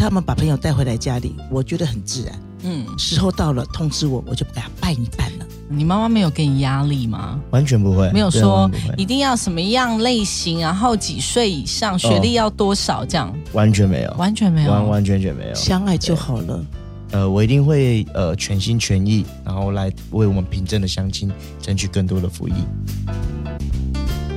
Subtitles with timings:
[0.00, 2.34] 他们把朋友带回来家里，我觉得很自然。
[2.62, 5.46] 嗯，时候到了通知我，我就给他办一办了。
[5.68, 7.38] 你妈妈没有给你压力吗？
[7.50, 14.70] 完全不会，没有说一定要什么样类型，然后几岁以上，学历要多少这样，完全没有，完全没有。
[14.70, 15.54] 完完全全没有。
[15.54, 16.64] 相爱就好了。
[17.10, 21.30] 呃，我一定会呃全心全意，然后来为我们平镇的相亲
[21.60, 22.54] 争取更多的福利。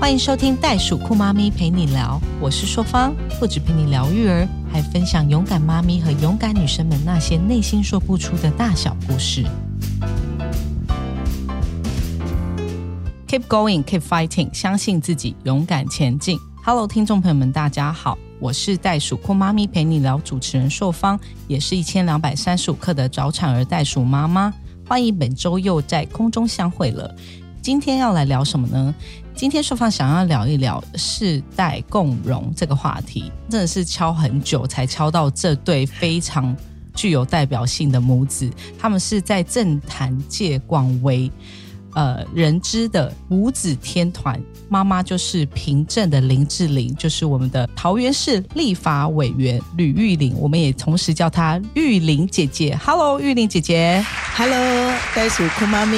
[0.04, 9.46] 欢迎收听袋鼠酷妈咪陪你聊，我是硕芳，不止陪你聊育儿，还分享勇敢妈咪和勇敢女生们那些内心说不出的大小故事。
[13.30, 16.38] Keep going, keep fighting，相信自己，勇敢前进。
[16.66, 24.54] Hello，听众朋友们，大家好，我是袋鼠酷妈咪陪你聊主持人硕芳，也是一千两百三十五克的早产儿袋鼠妈妈。
[24.86, 27.16] 欢迎本周又在空中相会了。
[27.62, 28.94] 今天要来聊什么呢？
[29.36, 36.56] 今天硕芳想要聊一聊世代共荣这个话题，真的是敲很久才敲到这对非常
[36.96, 41.32] 具有代表性的母子，他们是在政坛界广为
[41.94, 44.40] 呃人知的母子天团。
[44.70, 52.78] 妈妈就是平镇的林志玲，就是我们的桃园市立法委员吕玉玲，我们也同时叫她玉玲姐姐。
[52.84, 54.04] Hello，玉玲姐姐。
[54.36, 55.98] Hello，袋鼠酷妈咪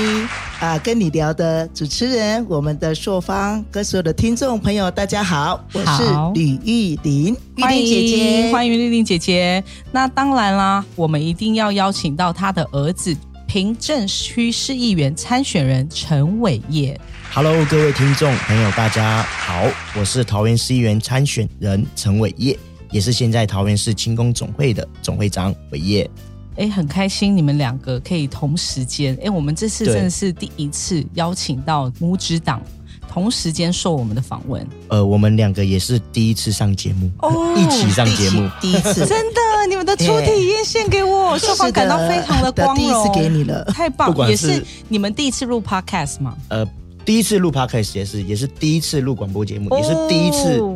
[0.60, 9.64] 啊，跟你聊的主持人，我们的硕芳跟所有的听众朋友，大家好，我是好吕玉玲，玉欢玲姐迎姐，欢迎丽玲姐姐。
[9.92, 17.00] 那当然啦，我们一定要邀请到她的儿子，平镇区市议员参选人陈伟业。
[17.34, 19.68] Hello，各位听众朋友，大家好，
[20.00, 22.58] 我是桃园市议员参选人陈伟业，
[22.92, 26.10] 也是现在桃园市轻工总会的总会长伟业。
[26.58, 29.18] 哎，很开心你们两个可以同时间。
[29.24, 32.62] 哎，我们这次真的是第一次邀请到拇指党
[33.08, 38.50] 同时间受我们的访问呃，我们两个也是第一次上节目，哦一起上节目。
[38.60, 42.76] 第一次， 真的，你们的初体验献给我， 受访感到非常的光荣。
[42.76, 46.36] 第一次给你了，太棒了，也是是你们第一次录 podcast 吗？
[46.50, 46.66] 呃，
[47.06, 50.76] 第一次录 podcast 也是，也是第一次录广播节目，也是第一次，哦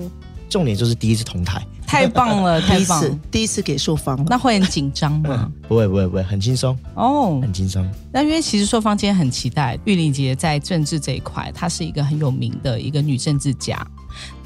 [0.50, 1.62] 重点就是第一次同台。
[1.89, 3.07] 太棒了， 第太棒了！
[3.07, 4.23] 一次，第一次给朔方。
[4.29, 5.51] 那会很紧张吗？
[5.67, 7.83] 不会不会不会，很轻松，哦，很轻松。
[8.11, 13.85] 那因为其实朔方今天很期待玉玲姐在政治这一块，她是一个很有名的一个女政治家。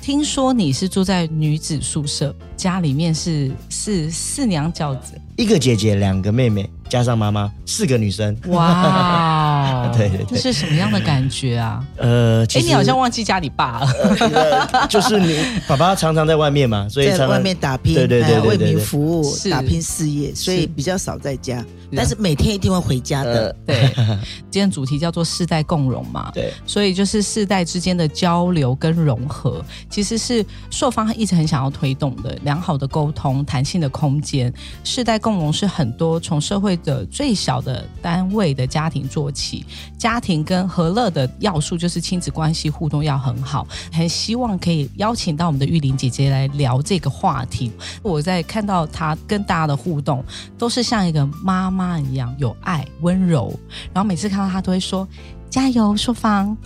[0.01, 8.37] 听说你是住在女子宿舍，家里面是是四娘教子，一个姐姐，两个妹妹，加上妈妈，四个女生。
[8.49, 11.83] 哇 对对对这是什么样的感觉啊？
[11.97, 13.87] 呃，其哎，实你好像忘记家里爸了。
[14.31, 21.65] 呃就是你爸爸常常在外面嘛， 所以常常在外面打拼，对对对呃为民服务，打拼事业，所以比较少在家，
[21.95, 23.55] 但是每天一定会回家的。
[23.65, 23.93] 呃，对，
[24.51, 26.29] 今天主题叫做世代共融嘛。
[26.31, 34.53] 对，所以就是世代之间的交流跟融合，其实是硕方一直很想要推动的良好的沟通、弹性的空间。
[34.83, 39.65] 世代共融是很多从社会的最小的单位的家庭做起，
[39.97, 43.67] 家庭跟和乐的要素就是亲子关系互动要很好。
[43.91, 47.71] 很希望可以邀请到我们的玉玲姐姐来聊这个话题。
[48.01, 50.23] 我在看到她跟大家的互动，
[50.57, 53.57] 都是像一个妈妈一样有爱、温柔，
[53.93, 55.07] 然后每次看到她都会说。
[55.49, 56.57] 加油，硕芳！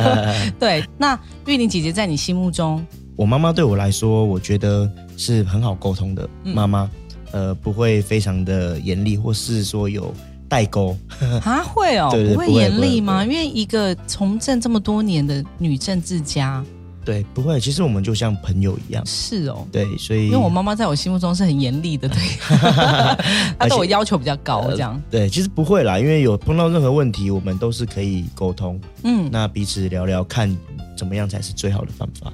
[0.60, 2.86] 对，那玉玲姐姐在你心目中，
[3.16, 4.86] 我妈妈对我来说，我觉得
[5.16, 6.90] 是很好沟通的嗯妈妈，
[7.34, 10.14] 呃，不会非常的严厉，或是说有
[10.48, 10.96] 代沟。
[11.42, 13.24] 啊会哦，对对不会不会不会严厉吗？
[13.24, 16.64] 因为一个从政这么多年的女政治家，
[17.04, 19.04] 对，不会，其实我们就像朋友一样。
[19.04, 19.66] 是哦。
[19.72, 22.18] 对，所以因为我妈妈在我心目中是很严厉的，对，
[23.58, 30.56] 她对我要求比较高，这样，对，其实不会啦，因为有碰到任何问题，我们都是可以沟通，嗯，那彼此聊聊看
[30.96, 32.32] 怎么样才是最好的方法。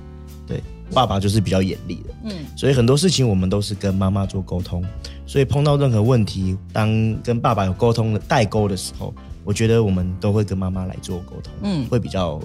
[0.90, 4.84] 对，爸爸就是比较严厉的，嗯，所以很多事情我们都是跟妈妈做沟通，
[5.26, 9.14] 所以碰到任何问题，当跟爸爸有沟通的代沟的时候，
[9.44, 11.86] 我觉得我们都会跟妈妈来做沟通，嗯。
[11.86, 12.40] 会比较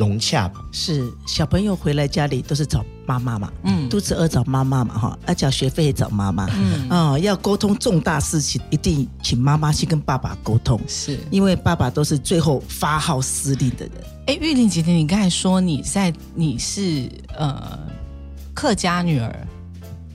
[0.00, 0.60] 融洽吧。
[0.72, 11.18] 是小朋友回来家里都是找妈妈嘛，嗯肚子饿找妈妈嘛，哈，要缴学费也找妈妈，嗯，啊、要沟通重大事情，一定请妈妈去跟爸爸沟通，是。
[11.30, 13.92] 因为爸爸都是最后发号施令的人。
[14.28, 17.78] 哎，玉玲姐姐，你刚才说你在你是呃
[18.54, 19.46] 客家女儿，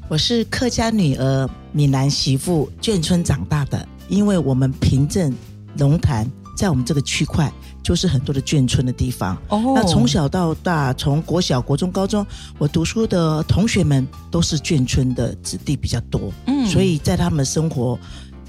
[0.08, 3.88] 我是客家女儿，闽南媳妇，眷村长大的。
[4.08, 5.34] 因为我们平镇
[5.80, 7.52] 龙潭在我们这个区块，
[7.86, 9.38] 就是很多的眷村的地方。
[9.50, 9.74] 哦。
[9.76, 12.26] 那从小到大，从国小、国中、高中，
[12.58, 16.66] 我读书的同学们都是眷村的子弟比较多，嗯。
[16.68, 17.98] 所以在他们生活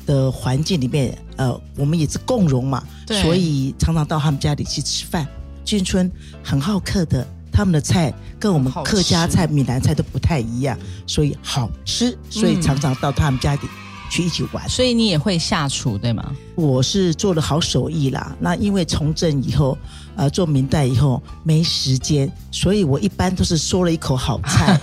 [0.06, 2.82] 的环境里面，呃，我们也是共荣嘛，
[3.22, 5.28] 所以常常到他们家里去吃饭。
[5.66, 6.10] 眷村
[6.42, 12.62] 很好客的，他们的菜跟我们客家菜、闽南菜都不太一样，所以好吃，所以嗯。
[12.62, 13.60] 常常到他们家里
[14.10, 14.68] 去一起玩。
[14.68, 16.32] 所以你也会下厨对吗？
[16.54, 19.76] 我是做了好手艺啦，那因为从政以后，
[20.16, 24.76] 呃，做明代以后没时间，所以我一般都是说了一口好菜。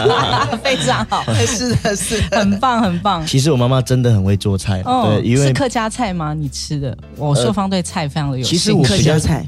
[0.64, 2.38] 非常好， 是的，是的。
[2.38, 3.24] 很棒很棒。
[3.26, 6.32] 其实我妈妈真的很会做菜，哦，对，因为是客家菜吗？
[6.32, 9.46] 你吃的，我呃朔方对菜非常的有其实兴趣客我客家菜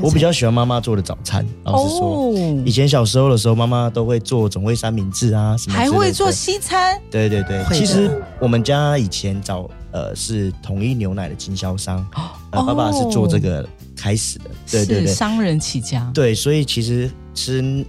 [0.00, 1.46] 我比较喜欢妈妈做的早餐。
[1.64, 8.10] 老实说，哦以前小时候的时候，妈妈都会做总会三明治啊，什么还会做西餐，对对对，其实
[8.40, 12.04] 我们家以前早呃是统一牛奶的经销商，
[12.50, 13.68] 呃，爸爸是做这个
[14.00, 16.10] 开始的，对对对是商人起家。
[16.14, 17.84] 对，所以其实吃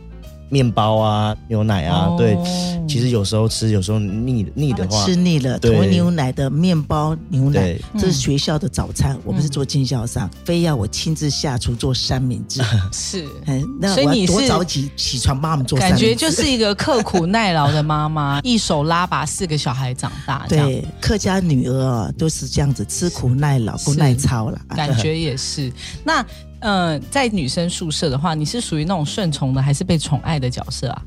[0.51, 2.37] 面包啊、牛奶啊，哦对，
[2.87, 9.17] 其实有时候吃，有时候腻腻的话吃，腻了，对头牛奶的面包牛奶对，这是学校的早餐。
[9.23, 12.61] 我们是做经销商，非要我亲自下厨做三明治。
[12.91, 13.25] 是。
[13.45, 16.15] 嗯，那我要多所以你多早起起床帮我们做三感明治？
[16.15, 24.59] 觉就是一个刻苦耐劳的妈妈， 一手拉拔四个小孩长大，对客家女儿啊，都是这样子，吃苦耐劳，不耐操了。
[24.75, 25.71] 感觉也是。
[26.03, 26.25] 那
[26.61, 31.01] 呃，在女生宿舍的话，你是属于那种顺从的，还是被宠爱的角色啊？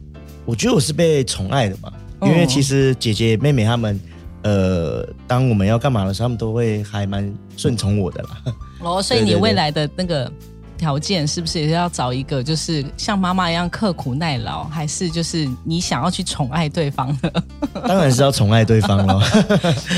[0.45, 3.99] 我觉得我是被宠爱的吧，哦因为其实姐姐妹妹她们。
[4.47, 8.43] 呃，当我们要干嘛的时候，她们都会还蛮顺从我的啦。
[8.81, 10.31] 哦， 所以你未来的那个
[10.77, 17.43] 条件是不是也是要找一个就是像妈妈一样刻苦耐劳，还是就是你想要去宠爱对方的？
[17.89, 19.19] 当然是要宠爱对方喽。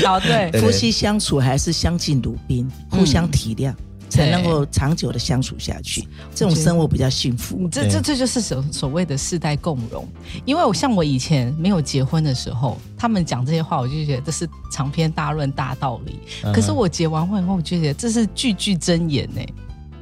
[0.05, 3.73] 好，对，对夫妻相处还是相敬如宾，互相体谅，
[4.09, 6.07] 才能够长久的相处下去。
[6.33, 7.67] 这种生活比较幸福。
[7.69, 10.07] 这这这就是所所谓的世代共荣，
[10.45, 16.19] 因为我像我以前没有结婚的时候，他们讲这些话，我就觉得这是长篇大论大道理。
[16.43, 19.41] 嗯可是我结完婚以后，我就觉得这是句句真言呢。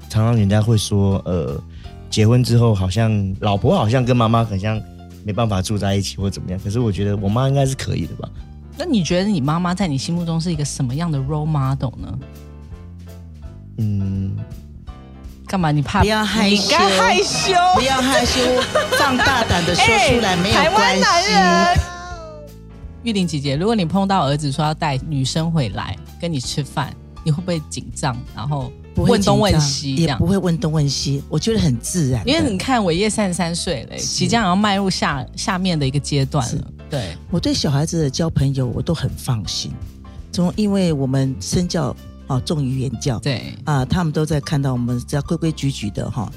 [0.10, 1.62] 常常人家会说，呃，
[2.10, 4.82] 结婚之后好像老婆好像跟妈妈很像
[5.24, 6.60] 没办法住在一起或怎么样。
[6.64, 8.30] 可是我觉得我妈应该是可以的吧。
[8.78, 12.20] 那你觉得你妈妈在你心目中是一个什么样的 role model 呢？
[13.78, 14.36] 嗯，
[15.48, 15.72] 干嘛？
[15.72, 17.54] 你怕不要害羞你该害羞。
[17.76, 18.40] 不要害羞，
[18.98, 21.32] 放大胆的说出来，没有关男系。
[21.32, 21.80] 人。
[23.04, 26.92] 玉玲姐姐，如果你碰到儿子说要带女生回来跟你吃饭，
[27.24, 28.18] 你会不会紧张？
[28.36, 30.26] 然后不会问东问张西这样也不？
[30.26, 32.32] 会问东问西，我觉得很自然的。
[32.32, 36.68] 因为你看，伟业三十三岁了，即将要迈入下下面的一个阶段了。
[36.90, 39.72] 对，我对小孩子的交朋友我都很放心，
[40.32, 41.96] 从因为我们身教
[42.28, 46.32] 啊重于言教，对，啊，他们都在看到我们只要规规矩矩的哈，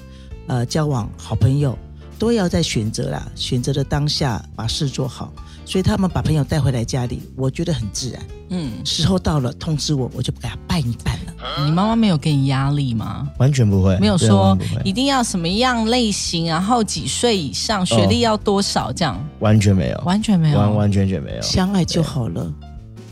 [0.46, 1.76] 呃，交往好朋友
[2.18, 5.32] 都要在选择啦，选择的当下把事做好，
[5.64, 8.22] 所以他们把朋友带回来家里，我觉得很自然。
[8.50, 11.64] 嗯，时候到了通知我，我就给他办一办了。
[11.66, 13.28] 你妈妈没有给你压力吗？
[13.38, 21.42] 完全不会，没有说一定要什么样类型，然后几岁以上，学历要多少，这样完全没有，完全没有，完完全全没有。
[21.42, 22.50] 相爱就好了，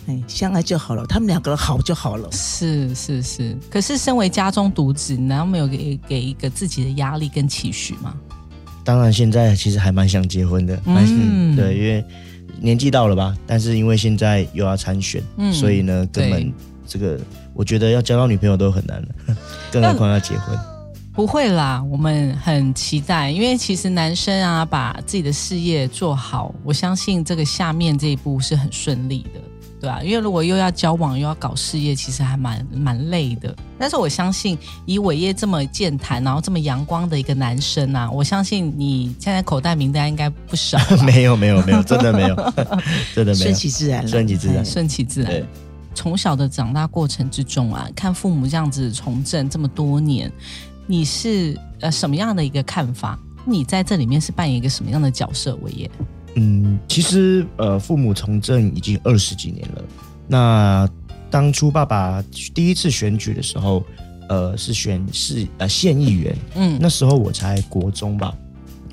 [0.07, 2.29] 哎，相爱就好了，他们两个人好就好了。
[2.33, 8.15] 是是是，可是身为家中独子，你难道没有给给一个自己的压力跟期许吗？
[8.85, 12.05] 当然，现在其实还蛮想结婚的，蛮、嗯对，因为
[12.61, 13.37] 年纪到了吧。
[13.47, 16.53] 但是因为现在又要参选，嗯所以呢，根本
[16.87, 17.19] 这个
[17.53, 19.09] 我觉得要交到女朋友都很难了，
[19.73, 20.57] 更何况要结婚。
[21.13, 29.41] 不会啦，我们很期待，因为其实男生啊，把自己的事业做好，我相信这个下面这一步是很顺利的，
[29.81, 33.55] 对啊，因为如果又要交往又要搞事业，其实还蛮蛮累的。
[33.79, 34.57] 但是我相信，
[34.87, 42.35] 以伟业这么健谈，然后这么阳光的一个男生啊，我相信你现在口袋名单应该不少吧， 没有没有没有，真的没有，
[43.15, 43.55] 真的没顺有。
[43.55, 45.45] 其自然了，顺其自然哎顺其自然对。
[45.95, 50.31] 从小的长大过程之中啊，看父母这样子从政这么多年，
[50.87, 53.19] 你是呃什么样的一个看法？
[53.45, 55.55] 你在这里面是扮演一个什么样的角色？
[55.63, 55.91] 伟业，
[56.37, 59.83] 嗯，其实呃，父母从政已经二十几年了。
[60.29, 60.89] 那
[61.31, 62.23] 当初爸爸
[62.55, 63.83] 第一次选举的时候，
[64.29, 68.35] 呃，是选市呃县议员，嗯那时候我才国中吧，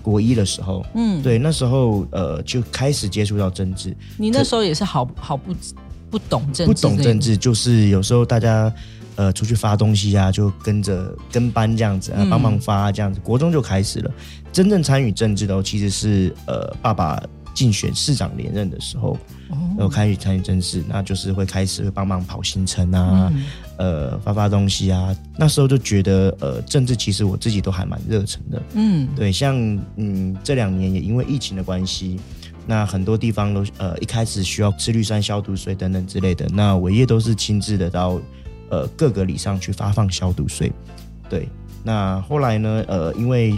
[0.02, 0.86] 国一的时候。
[0.96, 5.54] 嗯，对，那时候呃就开始接触到政治，你那时候也是好好不
[6.10, 8.74] 不懂政治，不懂政，治，就是有时候大家
[9.16, 13.20] 呃出去发东西啊，就跟着跟班这样子啊嗯，帮忙发这样子。
[13.22, 14.12] 国中就开始了，
[14.52, 17.22] 真正参与政治的哦，其实是呃爸爸
[17.54, 19.18] 竞选市长连任的时候，
[19.78, 23.44] 有开始参与政治，那就是会开始会帮忙跑行程啊，嗯。
[23.76, 25.16] 呃发发东西啊。
[25.36, 29.08] 那时候就觉得呃政治其实我自己都还蛮热忱的，嗯。
[29.16, 29.56] 对，像
[29.98, 32.20] 嗯这两年也因为疫情的关系，
[32.68, 38.22] 那很多地方都呃一开始需要吃氯酸消毒水等等之类的，那伟业都是亲自的到
[38.74, 40.72] 呃各个里上去发放消毒水。
[41.30, 41.48] 对，
[41.84, 43.54] 那后来呢，呃因为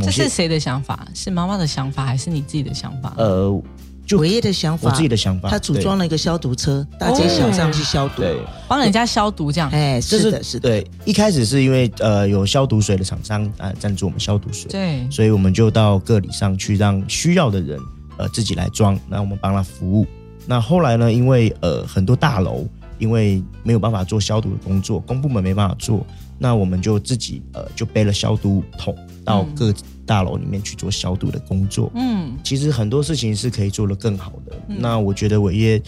[0.00, 1.04] 这是谁的想法？
[1.12, 3.12] 是妈妈的想法，还是你自己的想法？
[3.16, 3.62] 呃，
[4.06, 8.22] 就伟业的想法，我自己的想法，他组装了一个消毒车，大街小巷去消毒。
[8.68, 9.68] 帮人家消毒这样。
[9.70, 10.68] 哎，就是的，是的。
[10.68, 17.78] 对，一开始是因为呃有消毒水的厂商啊赞助我们消毒水，对，所以我们就到各里上去让需要的人
[18.16, 20.06] 呃自己来装，那我们帮他服务。
[20.46, 22.64] 那后来呢，因为呃很多大楼
[23.00, 26.06] 因为没有办法做消毒的工作，公部门没办法做，
[26.38, 29.74] 那我们就自己呃就背了消毒桶到各
[30.06, 31.90] 大楼里面去做消毒的工作。
[31.94, 34.56] 嗯，其实很多事情是可以做得更好的。
[34.68, 35.82] 嗯那我觉得伟业，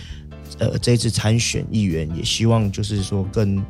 [0.59, 3.63] 呃，这一次参选议员，也希望就是说更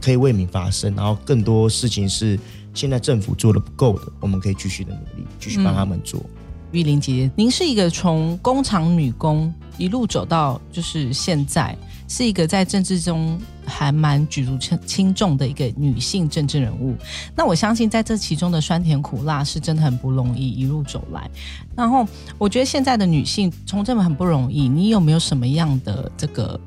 [0.00, 2.38] 可以为民发声，然后更多事情是
[2.74, 6.24] 现在政府做的不够的，我们可以继续的努力，继续帮他们做。
[6.72, 16.94] 玉玲姐姐，您是一个从工厂女工一路走到就是现在，是一个在政治中还蛮举足轻轻重的一个女性政治人物。
[17.34, 21.30] 那我相信在这其中的酸甜苦辣是真的很不容易一路走来。
[21.74, 22.06] 然后
[22.36, 26.60] 我觉得现在的女性从政很不容易，你有没有什么样的这个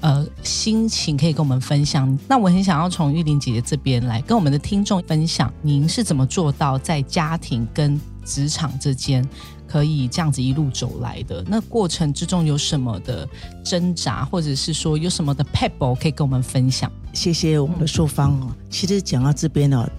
[0.00, 2.16] 呃心情可以跟我们分享？
[2.28, 7.98] 那我很想要从玉玲姐姐这边来跟我们的听众分享，您是怎么做到在家庭跟
[8.28, 9.26] 职场之间
[9.66, 11.42] 可以这样子一路走来的？
[11.48, 13.26] 那过程之中有什么的
[13.64, 16.92] 挣扎，或者是说有什么的 pebble 可以跟我们分享？
[17.14, 18.54] 谢谢我们的硕方哦。
[18.68, 19.90] 其实讲到这边呢，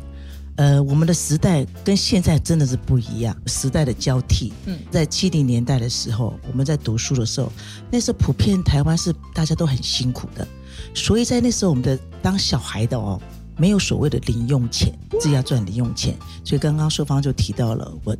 [0.55, 4.53] 呃，我们的时代跟现在真的是不一样，时代的交替。
[4.65, 7.51] 嗯嗯，在七零年代的时候，我们在读书的时候，
[7.91, 10.47] 那时候普遍台湾是大家都很辛苦的，
[10.93, 13.19] 所以在那时候我们的当小孩的哦，
[13.59, 16.17] 没有所谓的零用钱，自己要赚零用钱。
[16.43, 18.17] 所以刚刚硕方就提到了，我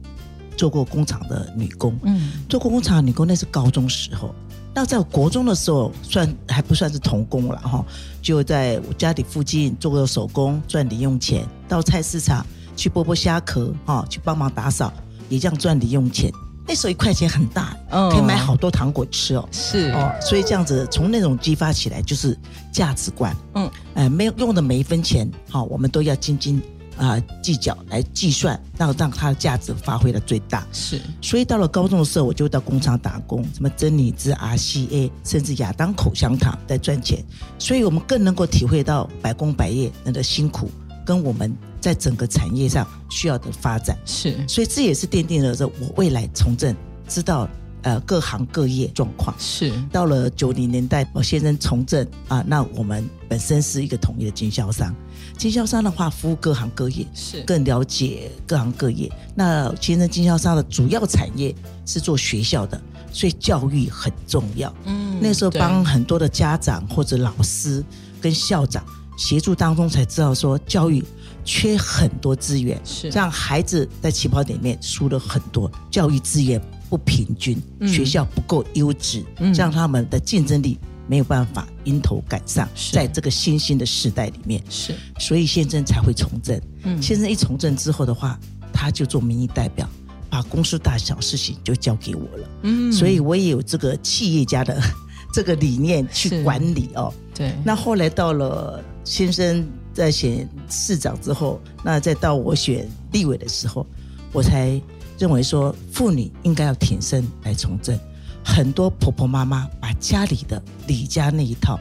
[0.58, 2.32] 做过工厂的女工，嗯。
[2.50, 4.36] 做过工厂的女工那是高中时候，
[4.76, 7.84] 那在我国中的时候算还不算是童工了哈，
[8.22, 14.94] 就在我家里附近做个手工赚零用钱，到菜市场去剥剥虾壳哈，去帮忙打扫，
[15.30, 16.30] 也这样赚零用钱。
[16.68, 19.48] 那时候一块钱很大，嗯可以买好多糖果吃哦。
[19.52, 19.92] 是。
[19.92, 22.38] 哦，所以这样子从那种激发起来就是
[22.72, 23.70] 价值观，嗯。
[23.96, 26.62] 嗯，哎，没有用的每一分钱，好、我们都要斤斤
[26.98, 30.68] 啊、计较来计算，让让它的价值发挥的最大。
[30.74, 31.00] 是。
[31.22, 37.24] 所以到了高中的时候，我就到工厂打工，什么珍妮兹、RCA，甚至亚当口香糖在赚钱，
[37.58, 40.70] 所以我们更能够体会到百工百业人的辛苦，
[41.06, 43.98] 跟我们在整个产业上需要的发展。
[44.06, 44.36] 是。
[44.46, 46.76] 所以这也是奠定了这我未来从政
[47.08, 47.48] 知道
[47.82, 49.36] 呃各行各业状况。
[49.38, 54.94] 是到了九零年代，我先生从政啊，那我们本身是一个统一的经销商，
[55.38, 59.12] 经销商的话服务各行各业，是更了解各行各业。
[59.36, 61.56] 那先生经销商的主要产业
[61.86, 62.82] 是做学校的，
[63.12, 64.74] 所以教育很重要。
[64.86, 67.84] 嗯那时候对帮很多的家长或者老师
[68.22, 68.84] 跟校长
[69.18, 71.04] 协助当中，才知道说教育
[71.44, 77.88] 缺很多资源，是让孩子在起跑点里面输了很多，教育资源不平均，嗯。
[77.88, 79.54] 学校不够优质，嗯。
[79.54, 80.78] 让他们的竞争力
[81.08, 84.96] 没有办法迎头赶上，在这个新兴的时代里面，是。
[85.20, 86.60] 所以先生才会从政。
[86.84, 87.02] 嗯。
[87.02, 88.40] 先生一从政之后的话，
[88.74, 89.88] 他就做民意代表，
[90.30, 92.50] 把公司大小事情就交给我了。
[92.64, 92.92] 嗯。
[92.92, 94.82] 所以我也有这个企业家的
[95.34, 97.14] 这个理念去管理哦。
[97.36, 97.54] 对。
[97.64, 103.86] 那后来到了先生在选市长之后，那再到我选立委的时候，
[104.32, 104.80] 我才
[105.20, 108.00] 认为说妇女应该要挺身来从政。
[108.44, 111.78] 很多婆婆妈妈把家里的李家那一套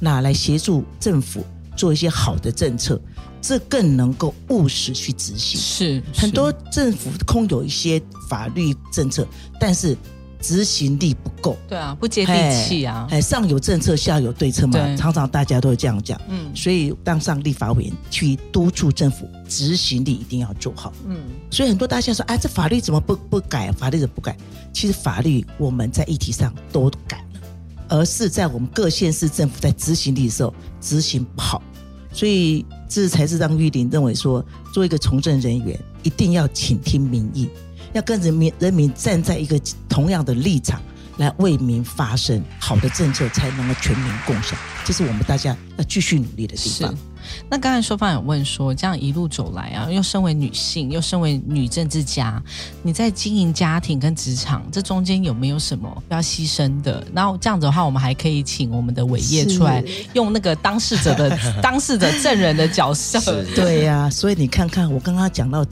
[0.00, 1.44] 拿来协助政府
[1.76, 2.98] 做一些好的政策，
[3.42, 5.60] 这更能够务实去执行。
[5.60, 9.26] 是很多政府空有一些法律政策，
[9.60, 9.94] 但是
[10.46, 11.56] 执行力不够。
[11.68, 16.20] 对啊，不接地气啊，哎，上有政策，下有对策嘛，常常大家都会这样讲。
[16.28, 20.92] 嗯所以当上立法委员去督促政府执行力一定要做好。
[21.06, 21.16] 嗯
[21.50, 23.72] 所以很多大家说，哎，这法律怎么不不改？
[23.72, 24.36] 法律怎么不改？
[24.72, 27.40] 其实法律我们在议题上都改了，
[27.88, 31.60] 而是在我们各县市政府在执行力的时候执行不好。
[32.12, 37.46] 所以这才是让玉林认为说，做一个从政人员一定要倾听民意，
[37.96, 40.82] 要跟人民人民站在一个同样的立场
[41.16, 44.56] 来为民发声，好的政策才能够全民共享。
[44.84, 46.94] 这是我们大家要继续努力的地是方。。
[47.48, 52.40] 那刚才说方有问说，这样一路走来啊，又身为女性，又身为女政治家，
[52.82, 57.04] 你在经营家庭跟职场这中间有没有什么要牺牲的？
[57.14, 63.42] 然后这样子的话，我们还可以请我们的伟业出来，用那个当事者的当事者证人的角色。
[63.56, 65.66] 对呀、所以你看看，我刚刚讲到，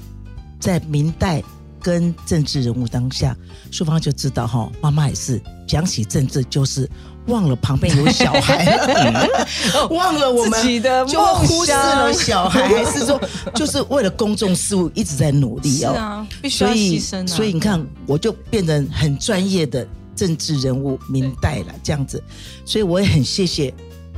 [0.58, 1.42] 在明代
[1.84, 3.36] 跟政治人物当下，
[3.70, 5.38] 淑芳就知道哈，妈妈也是
[5.68, 6.88] 讲起政治就是
[7.26, 9.28] 忘了旁边有小孩了，
[9.92, 13.20] 忘了我们自己的就会忽视了小孩，还是说
[13.54, 15.92] 就是为了公众事务一直在努力哦。
[15.92, 17.26] 是啊，必须要所以，牺牲啊。
[17.26, 19.86] 所以你看，我就变成很专业的
[20.16, 22.22] 政治人物、明代了，这样子。
[22.64, 23.74] 所以我也很谢谢，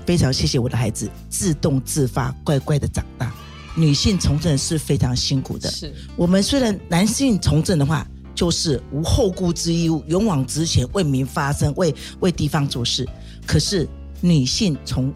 [0.07, 3.35] 非常谢谢我的孩子，自动自发、乖乖的长大。
[3.77, 5.71] 女性从政是非常辛苦的。
[5.71, 13.07] 是我们虽然男性从政的话，就是无后顾之忧，勇往直前，为民发声，为为地方做事。
[13.47, 13.87] 可是
[14.21, 15.13] 女性从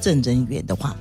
[0.00, 0.96] 政人员的话，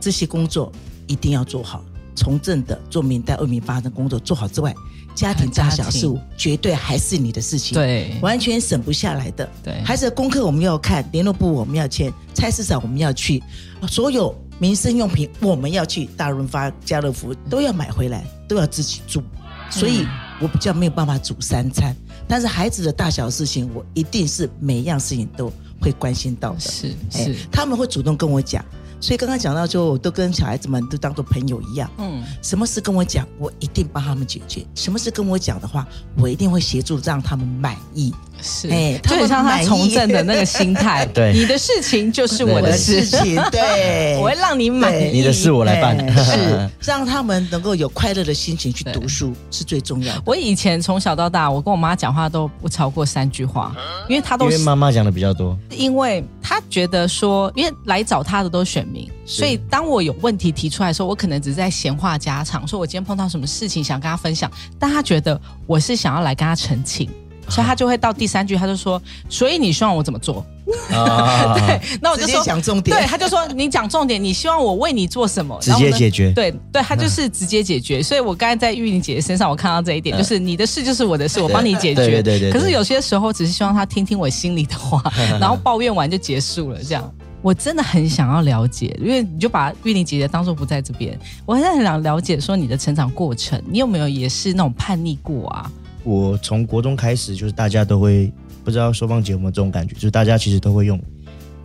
[0.00, 0.72] 这些工作
[1.06, 1.84] 一定要做好。
[2.16, 4.72] 从政的做民代为民发声工作做好之外，
[5.16, 9.50] 家庭大小事务绝对还是你的事情，，对完全省不下来的。
[9.64, 13.42] 对，孩子的功课我们要看，联络部我们要签，菜市场我们要去，
[13.88, 19.22] 所有民生用品我们要去，大润发、家乐福都要买回来，都要自己煮。
[19.70, 20.06] 所以
[20.40, 21.94] 我比较没有办法煮三餐，
[22.28, 26.60] 但是孩子的大小事情，我一定是每一样事情都会关心到的。
[26.60, 28.64] 是哎是，他们会主动跟我讲。
[29.00, 38.14] 所以刚刚讲到，就我都跟小孩子们都当做朋友一样，嗯，什么事跟我讲，我一定帮他们解决；什么事跟我讲的话，我一定会协助让他们满意。
[38.42, 41.06] 是，哎就很像他从政的那个心态。
[41.06, 45.10] 对你的事情就是我我的的事事，情， 对，我会让你满意。
[45.10, 50.22] 你的事我来办哎是 让他们能够有快乐的心情去读书是最重要的。
[50.24, 53.74] 我以前从小到大，我跟我妈讲话都不超过三句话，
[54.08, 67.08] 因为她都因为妈妈讲的比较多，因为她觉得说，因为来找她的都是选民，所以当我有问题提出来的时候，我可能只是在闲话家常，说我今天碰到什么事情想跟她分享，但她觉得我是想要来跟她澄清。
[67.48, 70.44] 所以他就会到第三句，他就说：“所以你希望我怎么做
[70.90, 75.58] 啊，？” 对那我就说：“讲重点，对，他就说你讲重点，你希望我为你做什么？
[75.60, 76.32] 直接解决。
[76.32, 78.02] 对对，他就是直接解决。
[78.04, 82.06] 所以我刚才在玉玲姐姐身上，我看到这一点，就是你的事就是我的事，我帮你解决。
[82.06, 85.02] 对对对对对可是有些时候，只是希望他听听我心里的话，
[85.40, 87.12] 然后抱怨完就结束了，这样。
[87.42, 95.70] 我真的很想要了解，因为你就把玉玲姐姐当做不在这边，我真的很想了解说你的成长过程，你有没有也是那种叛逆过啊？
[96.04, 98.32] 我从国中开始，就是大家都会
[98.62, 101.00] 不知道收放姐有没有这种感觉，就是大家其实都会用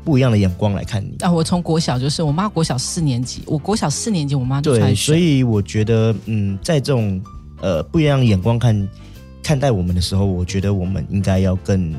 [0.03, 1.15] 不一样的眼光来看你。
[1.19, 7.21] 啊，我从国小就是我妈国小四年级，我国小四年级我妈就出来对，所以我觉得，嗯，在这种
[7.61, 8.89] 呃不一样的眼光看
[9.43, 11.93] 看待我们的时候，我觉得我们应该要更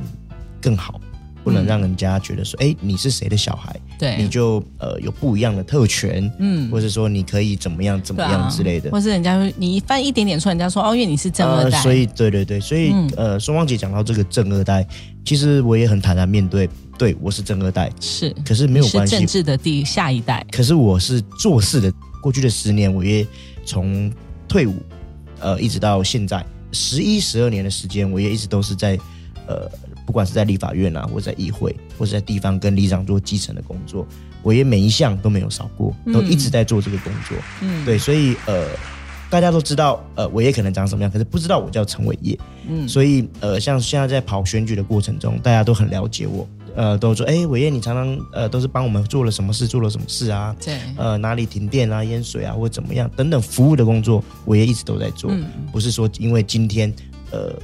[0.61, 1.01] 更好，
[1.43, 6.71] 不能嗯让人家觉得说，哎、你是谁的小孩，对，你就呃有不一样的特权，嗯。
[6.71, 8.91] 或者说你可以怎么样怎么样之类的。
[8.91, 13.11] 或是人家会你一翻一点点出，人家说哦，因为你是正二代，呃，所以对对对，所以、嗯。
[13.17, 14.87] 呃，双芳姐讲到这个正二代，
[15.25, 18.35] 其实我也很坦然面对，对我是正二代，是。
[18.45, 19.17] 可是没有关系。
[19.17, 23.27] 政治的第下一代，可是我是做事的，过去的十年，我也
[23.65, 24.13] 从
[24.49, 24.75] 退伍，
[25.39, 28.99] 呃，一直到现在十一、十二年的时间，我也一直都是在，
[29.47, 29.71] 呃，
[30.11, 34.05] 不管是在立法院啊，或者在议会，或者在地方跟里长做基层的工作，
[34.43, 37.39] 我也每一项都没有少过，都一直在做这个工作。
[37.61, 38.67] 嗯，对，所以呃，
[39.31, 42.37] 大家都知道，呃，伟业可能长什么样，可是不知道我叫陈伟业。
[42.69, 46.45] 嗯，所以呃，像现在在跑选举的过程中，大家都很了解我，
[46.75, 50.57] 呃，都说，哎，伟业你常常呃都是帮我们做了什么事，做了什么事啊？
[50.61, 53.09] 对，呃，哪里停电啊、淹水啊，或者怎么样？
[53.15, 55.47] 等等服务的工作，伟业一直都在做，嗯。
[55.71, 56.93] 不是说因为今天
[57.31, 57.55] 呃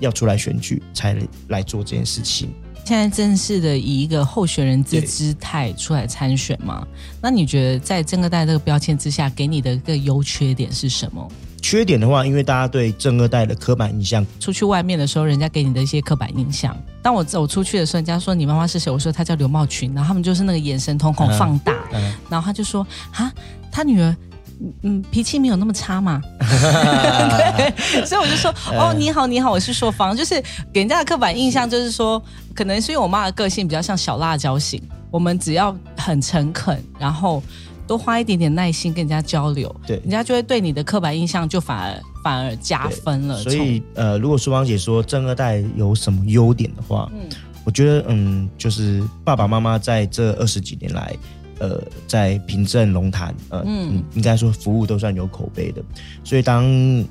[0.00, 1.16] 要出来选举才
[1.48, 2.50] 来做这件事情。
[2.84, 6.84] 现在正式的以一个候选人之对姿态出来参选嘛？
[7.22, 11.30] 那你觉得在正二代这个标签之下，给你的一个优缺点是什么？
[11.62, 16.74] 缺点的话，因为大家对正二代的刻板印象，出去外面的时候，人家给你的一些刻板印象。
[17.02, 18.90] 当我走出去的时候，人家说你妈妈是谁？
[18.90, 23.32] 我说她叫刘茂群，然后他们就是那个眼神瞳孔嗯放大，嗯、然后他就说啊，
[23.70, 24.16] 他女儿。
[24.62, 30.42] 嗯嗯，脾气没有那么差嘛， 对，所以我就说， 哦，你好，你好，我是硕芳，就是
[30.72, 32.22] 给人家的刻板印象就是说，
[32.54, 37.42] 可能是因为我妈的个性比较像小辣椒型，我们只要很诚恳，然后
[37.86, 43.42] 多花一点点耐心跟人家交流，对人家就会对你的刻板印象就反而反而加分了。
[43.42, 47.28] 所以呃，如果淑芳姐说正二代有什么优点的话，嗯
[47.62, 51.14] 我觉得嗯，就是爸爸妈妈在这二十几年来。
[51.60, 55.82] 呃，在平镇龙潭，呃，嗯嗯，应该说服务都算有口碑的，
[56.24, 56.64] 所以当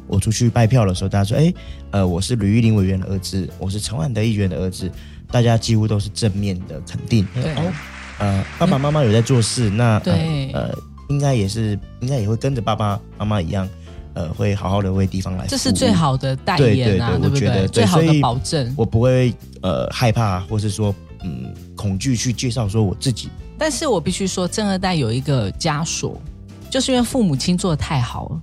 [0.07, 1.53] 我出去拜票的时候，大家说，哎，
[1.91, 4.91] 呃，我是吕玉玲委员的儿子，我是陈万德议员的儿子，
[5.31, 7.27] 大家几乎都是正面的肯定。
[7.35, 7.71] 对哦，
[8.17, 10.77] 呃，爸爸妈妈有在做事，那对呃，呃，
[11.09, 13.69] 应该也是，应该也会跟着爸爸妈妈一样，
[14.15, 15.45] 呃，会好好的为地方来。
[15.45, 17.29] 这是最好的代对言啊，不对？
[17.29, 18.73] 对对我觉得对最好的保证。
[18.75, 19.31] 我不会
[19.61, 23.29] 呃害怕，或是说嗯恐惧去介绍说我自己。
[23.59, 26.19] 但是我必须说，正二代有一个枷锁，
[26.69, 28.41] 就是因为父母亲做的太好了。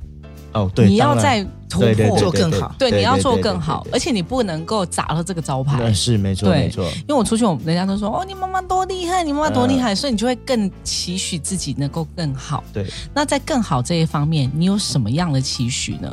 [0.52, 2.18] 哦，对，你要当然在突对对破。
[2.18, 5.92] 做更好对，你要做更好，而且你不能够砸了这个招牌那。
[5.92, 6.84] 是没错没错。
[7.00, 12.62] 因为我出去，我人家都说哦，你妈妈多厉害，你妈妈多厉害，嗯所以你就会更期许自己能够更好。
[12.72, 16.10] 对，那在更好这一方面，你有什么样的期许呢？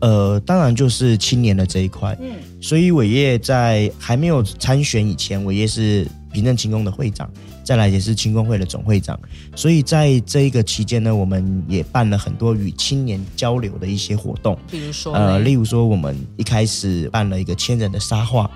[0.00, 2.16] 呃，当然就是青年的这一块。
[2.20, 7.30] 嗯，所以伟业在还没有参选以前，伟业是平镇轻工的会长，
[7.64, 9.18] 再来也是轻工会的总会长。
[9.54, 14.58] 所以在这一个期间呢，我们也办了很多与青年交流的一些活动。
[14.70, 18.50] 比如说呃，例如说，我们一开始办了一个千人的沙画，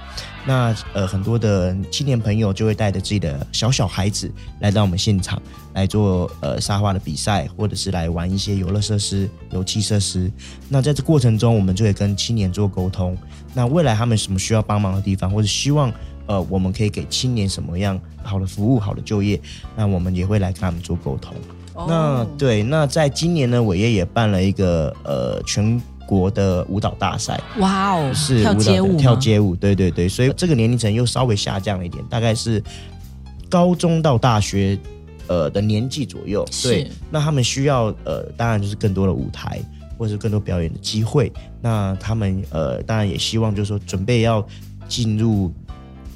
[0.47, 5.41] 那呃很多的青年朋友就会带着自己的小小孩子来到我们现场
[5.73, 10.31] 来做呃沙画的比赛，或者是来玩一些游乐设施、游戏设施。
[10.69, 13.17] 那在这过程中，我们就会跟青年做沟通。
[13.53, 15.93] 那未来他们有什么需要帮忙的地方，或者希望
[16.27, 19.41] 呃我们可以给青年什么样好的服务、好的就业，
[19.77, 21.35] 那我们也会来跟他们做沟通。
[21.75, 32.63] 那哦对，那在今年呢，伟业也办了一个呃全国的舞蹈大赛，哇哦，是舞蹈跳街舞跳街舞，对对对，所以这个年龄层又稍微下降了一点，大概是
[33.49, 34.79] 高中到大学
[35.27, 36.47] 呃的年纪左右。
[36.63, 39.61] 对，那他们需要呃，当然就是更多的舞台。
[39.97, 41.33] 或者是更多表演的机会，
[41.63, 44.45] 那他们呃，当然也希望就是说准备要
[44.89, 45.53] 进入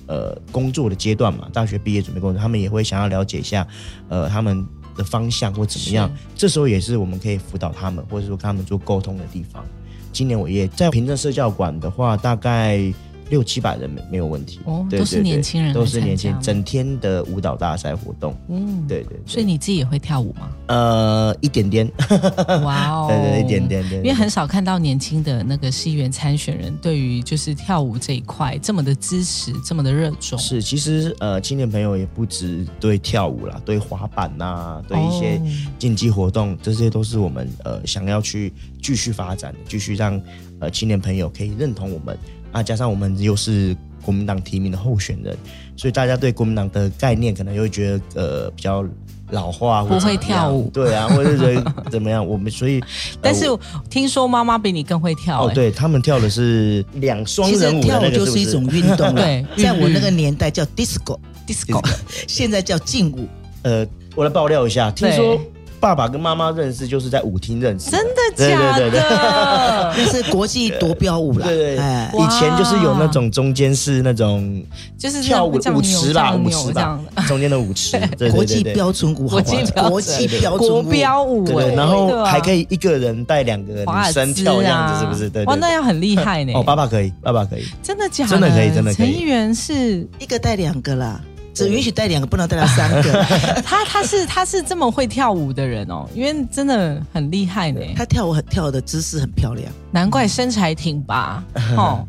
[0.08, 3.64] 呃工作的阶段嘛，大学毕业准备工作，他们也会想要了解一下
[4.08, 4.66] 呃他们
[4.96, 9.64] 的方向或怎么样，这时候也是我们可以辅导他们，或者说跟他们做沟通的地方。
[10.10, 12.92] 今年我也在平镇社教馆的话，大概
[13.30, 19.20] 六七百人没没有问题，哦都是年轻人都是年轻整天的舞蹈大赛活动，嗯，对对对。
[19.26, 20.50] 所以你自己也会跳舞吗？
[20.68, 21.90] 呃一点点，
[22.64, 30.38] 哇哦，对对一点点，对，因为很少看到年轻的那个市议员参选人对于就是跳舞这一块这么的支持，这么的热衷。
[30.38, 35.46] 是，其实呃，青年朋友也不止对跳舞啦，对滑板呐、对一些哦
[35.78, 40.20] 竞技活动，这些都是我们呃想要去继续发展的，继续让
[40.60, 42.18] 呃青年朋友可以认同我们
[42.52, 45.36] 啊，加上我们又是国民党提名的候选人，
[45.76, 48.84] 所以大家对国民党的概念可能又会觉得呃比较
[49.30, 50.70] 老化，不会跳舞。
[50.72, 52.86] 对啊，或者是觉得怎么样，我们所以，呃
[53.20, 61.84] 但是我听说妈妈比你更会跳、哦，哎，对他们跳的是两双其实人舞的跳舞就是一种运动了对，在我那个年代叫 disco，disco，
[62.26, 63.28] 现在叫劲舞。
[63.62, 65.38] 呃，我来爆料一下，听说
[65.80, 69.94] 爸爸跟妈妈认识就是在舞厅认识，真的对假对对对的？
[69.96, 74.62] 那是国际夺标舞啦，对对以前就是有那种中间是那种
[74.98, 78.62] 就是跳舞舞池啦，舞池这样吧，中间的舞池， 对国际。
[78.78, 85.30] 标准舞，国际标准国际标准国舞，标舞、哎对对，然后还可以一个人带两个女生跳这样啊子，是不是？
[85.30, 85.60] 对哇，对对。
[85.60, 86.52] 那要很厉害呢。
[86.54, 87.64] 哦，爸爸可以，爸爸可以。
[87.82, 88.30] 真的假的？
[88.30, 91.20] 真的可以真的可以陈议员是一个带两个啦，
[91.58, 93.22] 只允许带两个，不能带到三个。
[93.62, 97.80] 他，他是他是这么会跳舞的人哦，因为真的很厉害呢。
[97.96, 101.42] 他跳舞很跳的姿势很漂亮，难怪身材挺拔
[101.76, 102.06] 哦。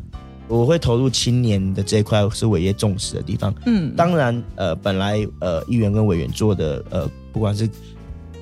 [0.48, 3.54] 我会投入青年的这一块是伟业重视的地方。
[3.66, 7.70] 嗯，当然，呃，本来呃，议员跟委员做的呃，不管是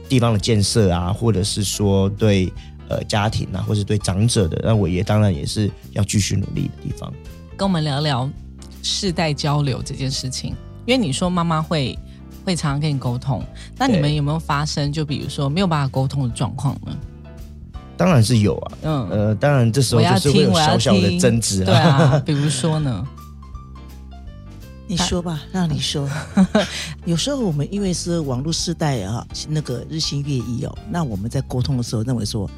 [0.09, 2.51] 地方的建设啊，或者是说对
[2.89, 7.13] 呃家庭啊，或是对长者的，那伟业当然也是要继续努力的地方。
[7.59, 8.31] 跟我们聊聊
[8.83, 10.57] 世代交流这件事情，
[10.89, 11.97] 因为你说妈妈会
[12.47, 13.45] 会常常跟你沟通，
[13.77, 16.97] 那你们有没有发生就比如说没有办法沟通的状况呢？
[17.95, 21.21] 当然是有啊，嗯，呃，当然这时候我要就是会有小小的听。
[21.21, 23.07] 争执对啊， 比如说呢，
[24.87, 26.09] 你说吧，让你说。
[27.05, 32.51] 有时候我们因为是网络时代啊，那个日新月异哦，那我们在沟通的时候认为说，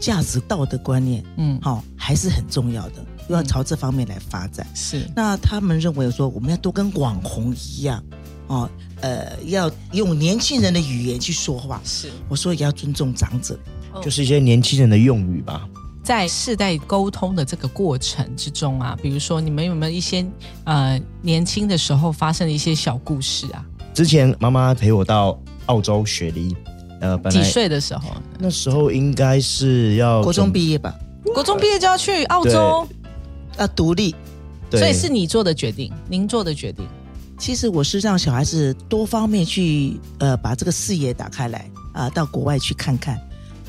[0.00, 2.94] 价值道德观念嗯，好、还是很重要的，
[3.28, 4.66] 要朝这方面来发展。
[4.74, 8.02] 是那他们认为说，我们要多跟网红一样
[8.46, 8.68] 哦，
[9.00, 11.80] 呃，要用年轻人的语言去说话。
[11.84, 13.58] 是，我说也要尊重长者，
[14.02, 15.68] 就是一些年轻人的用语吧。
[16.02, 20.24] 在世代沟通的这个过程之中啊，比如说你们有没有一些
[20.62, 23.66] 呃年轻的时候发生的一些小故事啊？
[23.92, 26.54] 之前妈妈陪我到澳洲雪梨，
[27.00, 28.02] 呃，本几岁的时候？
[28.38, 30.94] 那时候应该是要国中准毕业吧，
[31.34, 32.86] 国中毕业就要去澳洲，
[33.58, 34.14] 要独立。
[34.68, 36.84] 对所以是你做的决定，您做的决定。
[37.38, 43.16] 其实我是让小孩子多方面去呃把这个视野打开来啊、到国外去看看，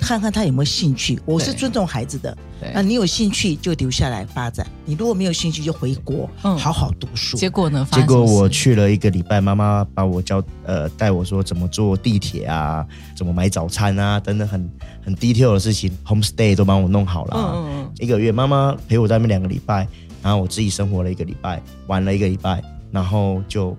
[0.08, 1.20] 看看他有没有兴趣。
[1.26, 7.36] 我是尊重孩子的，对那你有兴趣就留下来发展，你如果没有兴趣就回国，嗯好好读书。
[7.36, 7.86] 结果呢？
[7.92, 12.86] 结果我去了一个礼拜，妈妈把我教呃带我说怎么坐地铁啊，
[13.18, 14.70] 怎么买早餐啊，等等很
[15.04, 17.52] 很 detail 的事情，homestay 都帮我弄好了、嗯啊。
[17.56, 19.86] 嗯嗯，一个月，妈妈陪我在那边两个礼拜，
[20.24, 23.76] 然后我自己生活了一个礼拜，玩了一个礼拜，然后就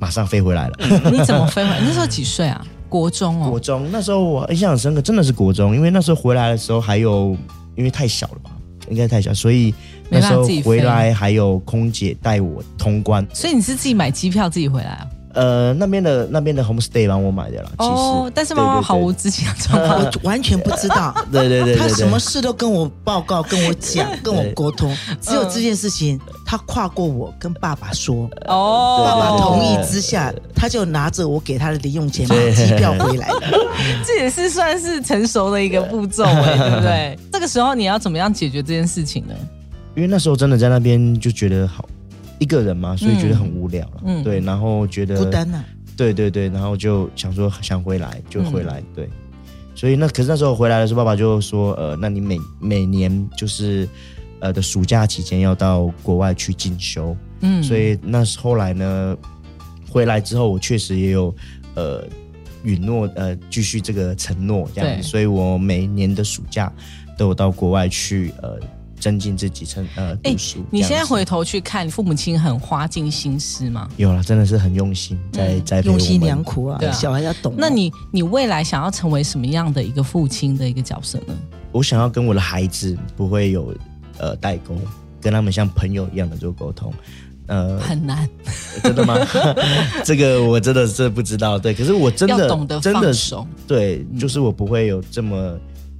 [0.00, 0.74] 马上飞回来了。
[1.12, 1.80] 你怎么飞回来？
[1.80, 2.66] 那时候几岁啊？
[2.96, 7.36] 国中哦，国中那时候我印象很深刻，真的是国中，因为那时候回来的时候还有
[7.74, 8.50] 因为太小了吧，
[8.88, 9.74] 应该太小，所以
[10.08, 13.26] 那时候回来还有空姐带我通关。
[13.34, 15.06] 所以你是自己买机票自己回来啊？
[15.36, 17.70] 呃，那边的那边的 homestay 帮我买的啦。
[17.78, 20.00] 其实，哦，但是妈妈毫无知情的状况。
[20.02, 21.14] 我完全不知道。
[21.30, 33.40] 对对对对对，他什么事都跟我报告、跟我讲、跟我沟通，只有这件事情他跨过我跟爸爸说，哦，爸爸同意之下，他就拿着我给他的零用钱买机票回来了。
[34.06, 37.18] 这也是算是成熟的一个步骤哎， 对不对？
[37.30, 39.34] 这个时候你要怎么样解决这件事情呢？
[39.94, 41.86] 因为那时候真的在那边就觉得好
[42.38, 44.02] 一个人嘛，所以觉得很无聊了。
[44.04, 44.22] 嗯。
[44.22, 45.64] 对，然后觉得孤单呐、
[45.96, 48.66] 对对对，然后就想说想回来就回嗯。
[48.66, 49.08] 来，对。
[49.74, 53.86] 所以那可是那时候回来的时候，爸爸就说，呃，那你每每年就是
[54.40, 59.14] 呃的暑假期间要到国外去进修，嗯，所以那后来呢，
[59.90, 61.34] 回来之后我确实也有
[61.74, 62.02] 呃
[62.62, 64.96] 允诺呃继续这个承诺这样。
[64.96, 66.72] 子，所以我每年的暑假
[67.18, 68.58] 都有到国外去呃
[69.06, 70.64] 增进自己成呃哎读书。
[70.68, 73.88] 你现在回头去看，父母亲很花尽心思吗？
[73.96, 77.56] 有了，真的是很用心在嗯栽培我们用心良苦啊对啊，小孩要懂哦。
[77.56, 81.38] 那你你未来想要成为什么样的一个父亲的一个角色呢？
[81.70, 83.72] 我想要跟我的孩子不会有
[84.18, 84.74] 呃代沟，
[85.20, 86.92] 跟他们像朋友一样的做沟通。
[87.46, 88.28] 呃，很难，
[88.82, 89.16] 真的吗？
[90.04, 91.56] 这个我真的是不知道。
[91.56, 93.14] 对，可是我真的懂得真的。
[93.68, 95.56] 对，就是我不会有这么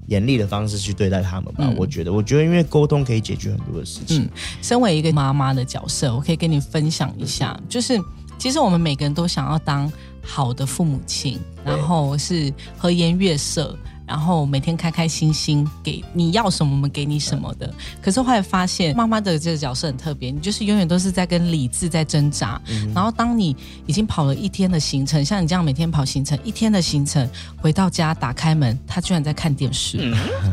[0.06, 1.64] 严厉的方式去对待他们吧。
[1.64, 4.22] 嗯我觉得，我觉得因为沟通可以解决很多的事情。
[4.22, 4.28] 嗯
[4.62, 8.00] 身为一个妈妈的角色，我可以跟你分享一下，就是
[8.38, 9.90] 其实我们每个人都想要当
[10.22, 13.76] 好的父母亲，然后是和颜悦色。
[14.06, 17.72] 然后每天开开心心，给你要什么我们给你什么的。
[18.00, 22.60] 可是后来发现，妈妈的这个角色很特别，你就是永远都是在跟理智在挣扎。
[22.94, 29.98] 然后当你已经跑了一天的行程，像你这样每天跑行程一天的行程，回到家打开门，他居然在看电视，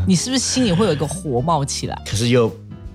[0.07, 2.01] 你是不是心里会有一个火冒起来？
[2.05, 2.49] 可是又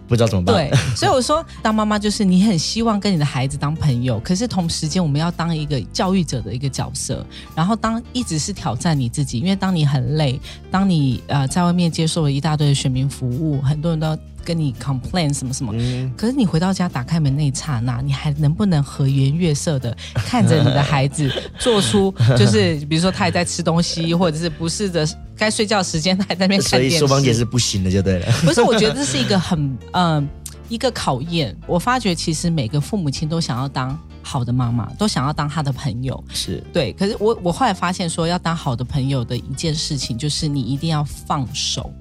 [0.09, 0.55] 不知道怎么办。
[0.57, 10.41] 对，所以我说，当妈妈就是你很希望跟你的孩子当朋友，可是同时间我们要当一个教育者的一个角色，然后当一直是挑战你自己，因为当你很累，
[10.71, 14.17] 当你呃在外面接受了一大堆的选民服务，很多人都
[14.49, 15.75] 跟你 complain 什么什么。
[15.77, 25.07] 嗯，可是你回到家打开门那一刹那，你还能不能和颜悦色的 看着你的孩子做出， 就是比如说他也在吃东西，或者是不是的
[25.37, 26.99] 该睡觉时间他还在那边看所以电视。
[27.01, 28.33] 说芳姐是不行的，就对了。
[28.43, 30.27] 不是，我觉得这是一个很 嗯、
[30.71, 31.55] 一个考验。
[31.67, 36.25] 我发觉其实每个父母亲都想要当好的妈妈，都想要当他的朋友。
[36.33, 41.93] 是，对，可是我我后来发现说，要当好的朋友的一件事情，就是你一定要放手。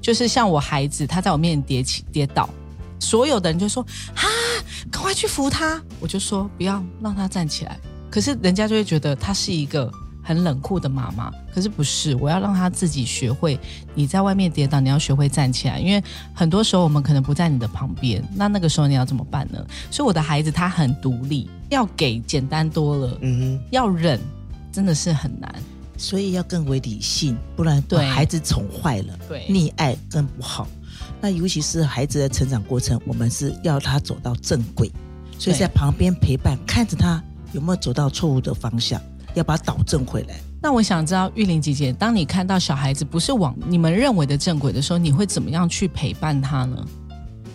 [0.00, 2.48] 就是像我孩子，他在我面前跌起跌倒，
[2.98, 4.24] 所有的人就说啊，
[4.90, 5.82] 赶快去扶他。
[6.00, 7.78] 我就说不要让他站起来。
[8.10, 9.90] 可是人家就会觉得他是一个
[10.22, 11.32] 很冷酷的妈妈。
[11.54, 13.58] 可是不是，我要让他自己学会。
[13.94, 19.58] 你在外面跌倒，你要学会站起来，因为很多时候我们可能不在你的旁边，那那个时候你要怎么办呢？
[19.90, 24.18] 所以我的孩子他很独立，要给简单多了，嗯哼要忍
[24.72, 25.54] 真的是很难。
[26.02, 30.66] 所以要更为理性，不然把对孩子宠坏了，对溺爱更不好。
[31.20, 34.90] 那尤其是孩子的成长过程，我们是要他走到正轨，
[35.38, 39.00] 所以在旁边陪伴，看着他有没有走到错误的方向，
[39.34, 40.40] 要把他导正回来。
[40.60, 46.84] 那我想知道，玉玲姐姐，当你看到小孩子不是往你们认为的正轨的时候，你会怎么样去陪伴他呢？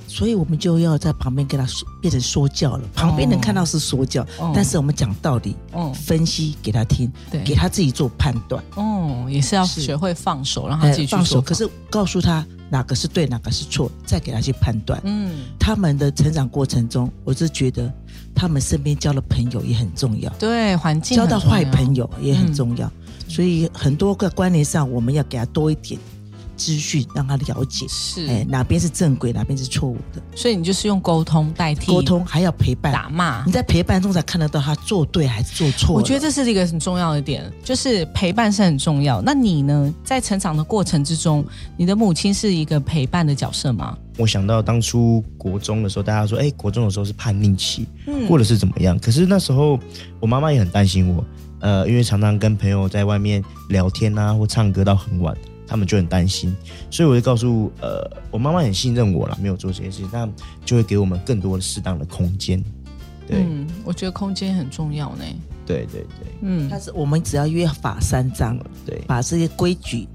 [0.07, 2.83] 所以我们就要在旁边跟他说，变成说教了。
[2.95, 4.51] 旁边人看到是说教，哦。
[4.55, 5.93] 但是我们讲道理，哦。
[5.93, 7.43] 分析给他听，对。
[7.43, 9.81] 给他自己做判断，哦，也是要是。
[9.81, 11.41] 学会放手，让他自己去放手。
[11.41, 14.99] 可是告诉他哪个是对，哪个是错，再给他去判断。
[15.03, 17.91] 嗯，他们的成长过程中，我是觉得
[18.33, 22.91] 他们身边交的朋友也很重要，对，环境交到坏朋友，也很重要。
[23.27, 25.99] 所以很多个观念上，我们要给他多一点
[26.57, 30.21] 资讯，让他了解，是，哎，哪边是正轨，哪边是错误的。
[30.35, 33.51] 所以你就是用沟通代替沟通还要陪伴，打骂你。
[33.51, 35.95] 在陪伴中才看得到他做对还是做错。
[35.95, 39.21] 我觉得这是一个很重要的点，就是陪伴是很重要。
[39.21, 41.45] 那你呢，在成长的过程之中，
[41.77, 43.97] 你的母亲是一个陪伴的角色吗？
[44.17, 48.97] 我想到当初国中的时候，大家说，哎、国中的时候是叛逆期，嗯或者是怎么样。
[48.97, 49.79] 可是那时候
[50.19, 51.23] 我妈妈也很担心我，
[51.59, 56.55] 呃，因为常常跟朋友在外面聊天啊，或唱歌到很晚，他们就很担心，
[56.89, 60.27] 所以我就告诉，呃，我妈妈很信任我啦，没有做这些事情，那
[60.65, 62.63] 就会给我们更多的适当的空间。
[63.27, 65.23] 对、嗯，我觉得空间很重要呢。
[65.65, 70.07] 对对对嗯但是我们只要约法三章，对，把这些规矩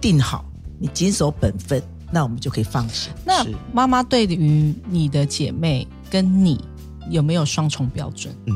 [0.00, 0.44] 定好，
[0.78, 3.12] 你谨守本分，那我们就可以放心。
[3.24, 6.64] 那是妈妈对于你的姐妹跟你
[7.10, 8.32] 有没有双重标准？
[8.46, 8.54] 嗯，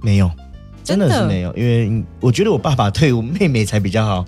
[0.00, 0.30] 没有，
[0.82, 4.24] 真的是没有，因为我觉得我爸爸对我妹妹才比较好。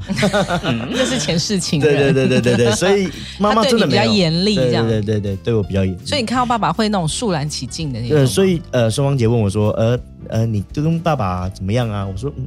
[0.90, 2.14] 那是前世情对人。
[2.14, 4.86] 对对对对对， 所以妈妈他对你比较真的没有严厉，对这样。
[4.86, 6.06] 对对对我比较严厉。
[6.06, 8.16] 所以你看到爸爸会那种肃然起敬的那种。
[8.16, 12.06] 对，所以呃，双芳姐问我说，呃呃，你跟爸爸怎么样啊？
[12.06, 12.46] 我说，嗯，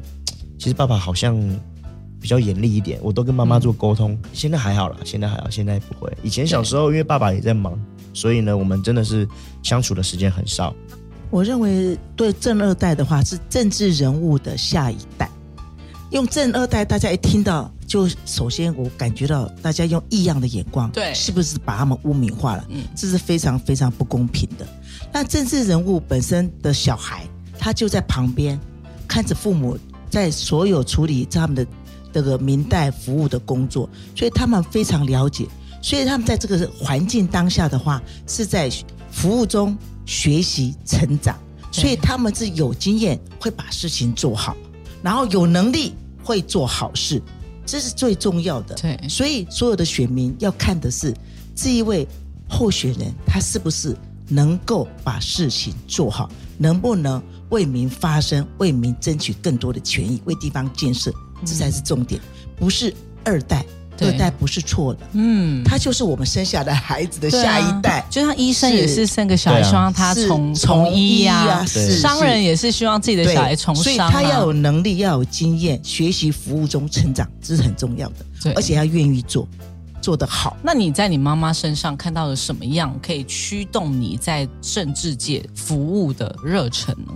[0.58, 1.38] 其实爸爸好像
[2.22, 4.18] 比较严厉一点，我都跟妈妈做沟通。
[4.34, 6.12] 现在还好了，现在还好，现在不会。
[6.24, 7.78] 以前小时候，因为爸爸也在忙，
[8.13, 9.28] 所以呢，我们真的是
[9.63, 10.74] 相处的时间很少。
[11.29, 15.29] 我认为对正二代的话是政治人物的下一代。
[16.11, 22.65] 用正二代，大家一听到就首先我感觉到大家用异样的眼光，对是不是把他们污名化了？
[22.69, 24.65] 嗯这是非常非常不公平的。
[25.11, 28.57] 那政治人物本身的小孩，他就在旁边
[29.07, 29.77] 看着父母
[30.09, 31.67] 在所有处理他们的
[32.13, 35.45] 这个明代服务的工作，所以他们非常了解。
[35.81, 38.71] 所以他们在这个环境当下的话，是在
[39.11, 41.38] 服务中学习成长，
[41.72, 44.56] 所以他们是有经验，会把事情做好，
[45.02, 47.22] 然后有能力会做好事，
[47.65, 48.76] 这是最重要的。
[48.76, 51.13] 对所以所有的选民要看的是
[51.56, 52.08] 这一位
[52.48, 53.96] 候选人，他是不是
[54.28, 61.12] 能够把事情做好，能不能为民发声，为民争取更多的权益，为地方建设，
[61.46, 62.22] 这才是重点，
[62.56, 63.65] 不是二代。
[63.97, 64.10] 对。
[64.10, 68.05] 二代不是错的，嗯，他就是我们生下的孩子的下一代。
[68.10, 78.15] 就像医生也是生个小孩，希望他从从医呀、商人也是希望自己的小孩从所以他要有能力，要有经验，学习服务中成长，这是很重要的。
[78.43, 78.53] 对。
[78.53, 79.47] 而且要愿意做，
[80.01, 80.55] 做得好。
[80.62, 87.13] 那你在你妈妈身上看到了什么样可以驱动你在政治界服务的热忱呢？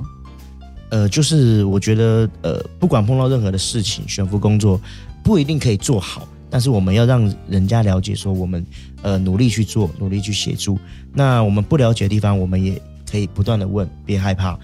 [0.91, 4.81] 呃，就是我觉得，呃，不管碰到任何的事情，选服工作
[5.23, 8.65] 不一定可以做好，但是我们要让人家了解说，我们
[9.01, 10.79] 呃努力去做，努力去协助。
[11.13, 14.57] 那我们不了解的地方，我们也可以不断的问，别害怕。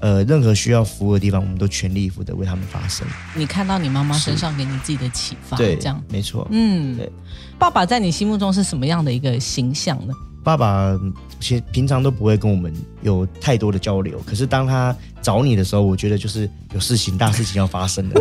[0.00, 3.06] 呃，任何需要服务的地方，我们都全力以赴的为他们发声。
[3.34, 6.46] 你看到你妈妈身上给你自己的启发，对，这样，没错。
[6.50, 7.10] 嗯对，
[7.58, 10.12] 爸爸在你心目中是什么样的一个形象呢？
[10.44, 10.96] 爸爸
[11.40, 18.14] 其实平常都不会跟我们有太多的交流，可是当他找你的时候，我觉得就是有事情、大事情要发生了。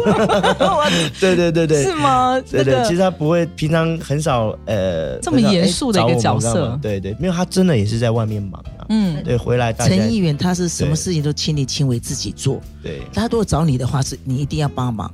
[1.19, 2.39] 对对对对，是吗？
[2.49, 8.85] 对对，其实他不会，平常很少呃这么严肃的一个角色对对，没有他真的也是在外面忙啊。
[8.89, 15.13] 嗯，对，回来陈议员他是什么事情都亲力亲为自己做，对他如果找你的话，是你一定要帮忙。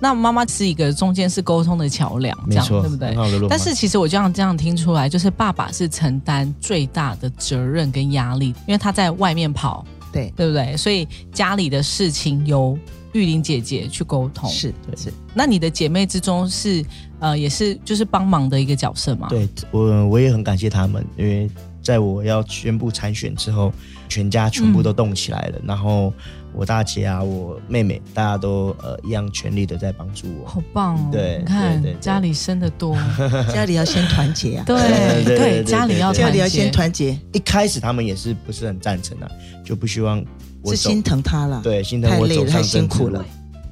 [0.00, 3.14] 那妈妈是一个中间是沟通的桥梁，这样，对不对
[3.48, 10.74] 但是其实我这样这样听出来，就是爸爸是承担最大的责任跟压力，因为他在外面跑，对，对不对？
[10.76, 12.78] 所以家里的事情由
[13.12, 16.84] 玉玲姐姐去沟通。，是是，那你的姐妹之中是
[17.18, 21.50] 呃也是就是帮忙的一个角色吗？，对我我也很感谢他们，因为
[21.82, 23.72] 在我要宣布参选之后，
[24.08, 26.12] 全家全部都动起来了，然后
[26.54, 30.48] 我大姐啊，我妹妹，大家都呃一样全力的在帮助我。
[30.48, 31.08] 好棒哦！
[31.12, 32.96] 对你看家里生的多，
[33.52, 36.70] 家里要先团结啊， 对对对对家里要家里要先。
[36.70, 39.28] 团结，一开始他们也是不是很赞成啊，
[39.64, 40.24] 就不希望
[40.62, 43.24] 我是心疼他了，对心疼我走太累了，太辛苦了。。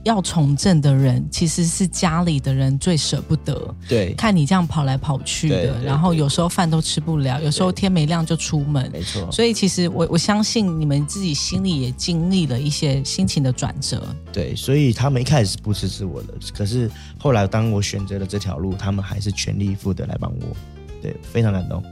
[0.09, 8.90] 要从政的人其实是家里的人最舍不得，对，看你这样跑来跑去的，然后有时候饭都吃不了，有时候天没亮就出门。
[8.90, 9.31] 没错。
[9.31, 14.03] 所以其实我我相信你们自己心里也经历了一些心情的转折。
[14.33, 20.57] 对，所以他们一开始是不支持我的，可是后来当我选择了这条路，他们还是全力以赴的来帮我，
[21.03, 21.85] 对，非常感动。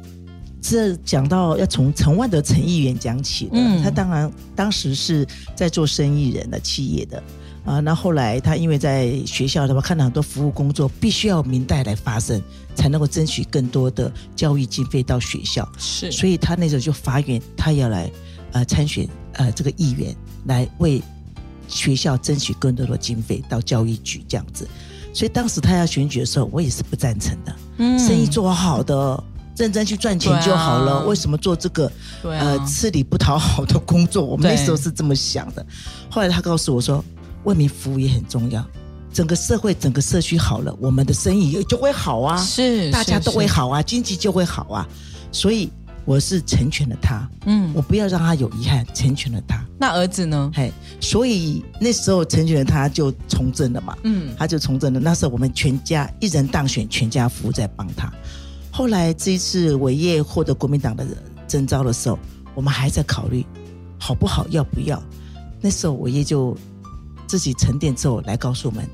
[0.62, 5.24] 这讲到要从陈万德陈议员讲起的，嗯他当然当时是
[5.54, 7.22] 在做生意人的企业的
[7.66, 12.40] 啊，那后来他因为在学校的话看到很多服务工作必须要明代来发生，
[12.76, 18.10] 才能够争取更多的教育经费到学校，是所以他那时候就发愿他要来
[18.52, 20.14] 呃参选呃这个议员，
[20.46, 21.02] 来为
[21.66, 24.66] 学校争取更多的经费到教育局这样子。
[25.12, 27.56] 所以当时他要选举的时候，我也是不赞成的。
[27.78, 29.24] 嗯生意做好的，
[29.56, 31.04] 认真去赚钱就好了。
[31.06, 31.90] 为什么做这个
[32.22, 34.24] 对啊，呃吃力不讨好的工作？
[34.24, 35.66] 我们那时候是这么想的。
[36.08, 37.02] 后来他告诉我说，
[37.46, 38.62] 为民服务也很重要。
[39.10, 43.46] 整个社会、整个社区好了，我们的生意就会好啊，是大家都会。
[43.46, 44.86] 好啊，经济就会好啊。
[45.32, 45.70] 所以
[46.04, 49.64] 我是成全了他，嗯我，不要让他有遗憾，成全了他。
[49.78, 50.50] 那儿子呢？
[50.54, 53.96] 嘿，所以那时候成全了他，就从政了嘛。
[54.04, 55.00] 嗯，他就从政了。
[55.00, 58.12] 那时候我们全家一人当选，全家福在帮他。
[58.70, 61.06] 后来这一次伟业获得国民党的
[61.48, 62.18] 征召的时候，
[62.54, 63.44] 我们还在考虑
[63.98, 65.02] 好不好，要不要。
[65.60, 66.54] 那时候伟业就
[67.26, 68.88] 自己沉淀之后来告诉我们，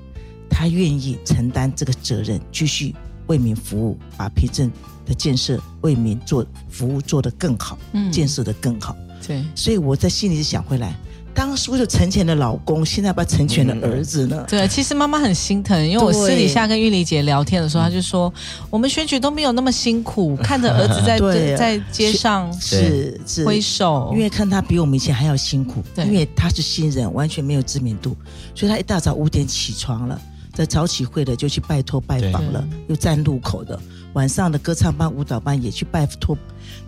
[0.48, 2.94] 他愿意承担这个责任，继续
[3.26, 4.70] 为民服务，把皮镇
[5.04, 8.96] 的建设为民做服务做得更好，嗯建设得更好。
[9.26, 10.96] 对，所以我在心里就想回来，
[11.34, 14.44] 当初就成全了老公，现在要不要成全了儿子呢？
[14.48, 18.32] 对，其实妈妈很心疼，因为我私底下跟玉丽姐聊天的时候，她就说
[18.70, 23.44] 我们选举都没有那么辛苦，看着儿子在 对在街上是是。
[23.44, 26.04] 挥手，因为看他比我们以前还要辛苦，对。
[26.04, 28.16] 因为他是新人，完全没有知名度，
[28.54, 30.20] 所以他一大早五点起床了，
[30.52, 33.78] 在早起会的就去拜托拜访了，又站路口的，
[34.12, 36.36] 晚上的歌唱班、舞蹈班也去拜托。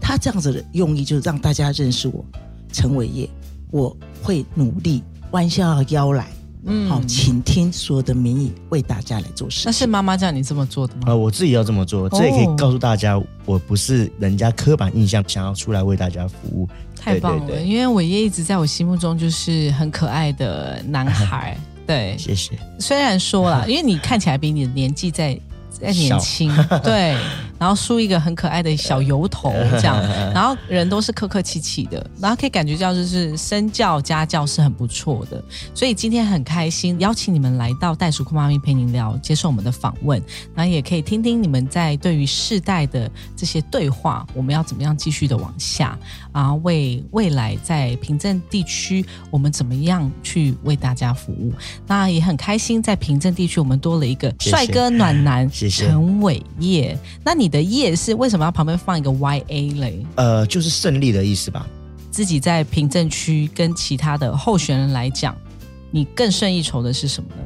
[0.01, 2.25] 他这样子的用意就是让大家认识我
[2.73, 3.29] 陈伟业，
[3.71, 5.03] 我会努力
[5.33, 6.29] 弯下腰来，
[6.67, 9.89] 嗯好，倾听所有的民意，为大家来做事那是情。
[9.89, 11.03] 妈妈叫你这么做的吗？
[11.07, 16.69] 呃，我自己要这么做，这也可以告诉大家，我不是人家刻板印象想要出来为大家服务。
[16.97, 21.57] 太棒了，对对对因为伟业一直在我心目中就是很可爱的男孩。
[21.87, 22.59] 对，谢谢。
[22.79, 25.39] 虽然说啦，因为你看起来比你的年纪在
[25.85, 26.51] 在年轻，
[26.83, 27.17] 对，
[27.59, 30.01] 然后梳一个很可爱的小油头这样，
[30.35, 35.43] 然后人都是客客气气的，然后可以感觉到就是身教家教是很不错的，
[35.75, 40.21] 所以今天很开心邀请你们来到袋鼠酷妈咪陪你聊，接受我们的访问，
[40.55, 45.99] 然后也可以听听你们在对于世代的这些对话，我们要怎么样继续的往下
[46.35, 51.53] 啊，为未来在平镇地区我们怎么样去为大家服务。
[51.87, 56.99] 那也很开心，在平镇地区我们多了一个帅哥暖男谢谢陈伟业。
[57.25, 60.07] 那你的业是为什么要旁边放一个 Y A 嘞？
[60.17, 61.65] 呃，就是胜利的意思吧？
[62.11, 65.37] 自己在平镇区跟其他的候选人来讲，
[65.93, 67.43] 你更胜一筹的是什么呢？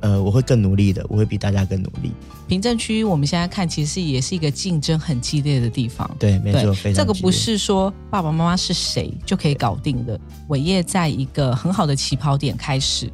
[0.00, 2.12] 呃，我会更努力的，我会比大家更努力。
[2.48, 6.10] 凭证区我们现在看，其实也是一个竞争很激烈的地方。
[6.18, 10.18] 对，没错，非常这个不是说爸爸妈妈是谁就可以搞定的。
[10.48, 13.10] 伟业在一个很好的起跑点开始，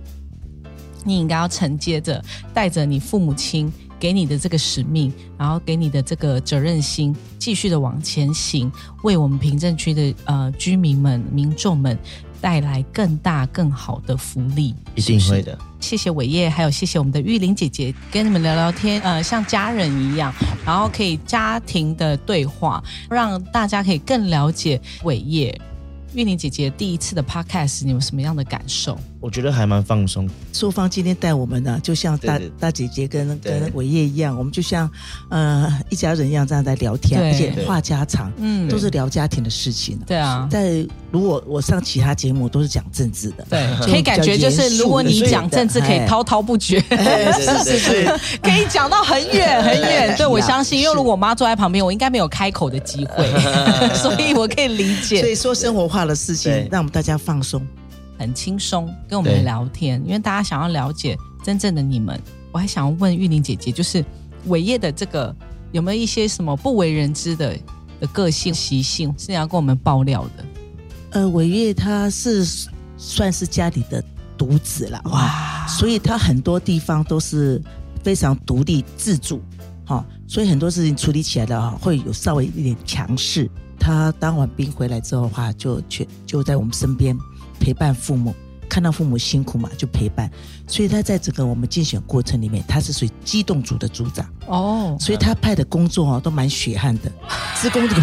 [1.05, 2.25] 你应该要承接着，
[2.55, 8.71] 带着你父母亲给你的这个使命，然后给你的这个责任心，继续的往前行，
[9.03, 11.99] 为我们凭证区的呃居民们、民众们
[12.47, 14.73] 带来更大更好的福利。
[14.95, 15.59] 一定会的。
[15.81, 20.33] 谢谢伟业，还有谢谢我们的玉玲姐姐，跟你们聊聊天，呃，像家人一样，
[20.65, 22.81] 然后可以家庭的对话，
[23.11, 25.61] 让大家可以更了解伟业。
[26.15, 28.97] 玉玲姐姐第一次的 podcast，你有什么样的感受？
[29.27, 30.31] 我觉得还蛮放松。
[30.53, 34.89] 淑芳今天带我们呢，就像大大姐姐跟跟伟业一样，我们就像
[35.31, 37.31] 呃一家人一样这样在聊天，对。
[37.33, 38.69] 而且话家常，嗯。
[38.69, 39.99] 都是聊家庭的事情。
[40.07, 46.79] 对啊，在如果我上其他节目都是讲政治的，对， 可以感觉就是，如果你讲政治，可以哎滔滔不绝，
[47.35, 48.05] 是是是，
[48.41, 50.15] 可以讲到很远很远。
[50.17, 53.27] 对，我相信，因为如果我妈坐在旁边，我应该没有开口的机会，
[53.93, 55.19] 所以我可以理解。
[55.21, 57.61] 所以说生活化的事情对，让我们大家放松。
[58.19, 62.21] 很轻松跟我们聊天，因为大家想要了解真正的你们。
[62.53, 64.05] 我还想要问玉玲姐姐，就是
[64.47, 65.35] 伟业的这个
[65.73, 67.55] 有没有一些什么不为人知的
[68.01, 70.45] 的个性习性，是你要跟我们爆料的？
[71.11, 72.47] 呃，伟业他是
[72.97, 74.03] 算是家里的
[74.39, 77.63] 独子了，哇，所以他很多地方都是
[78.03, 79.41] 非常独立自主，
[79.85, 83.51] 哈、所以很多事情处理起来的哈，会有稍微一点强势。
[83.79, 87.17] 他当完兵回来之后的话，就去就在我们身边
[87.67, 88.33] 陪伴父母，
[88.69, 90.31] 看到父母辛苦嘛，就陪伴。
[90.69, 97.11] 所以他在整个我们竞选过程里面，他是属于机动组的组长，哦，所以他派的工作哦都蛮血汗的。
[97.61, 98.03] 职工这个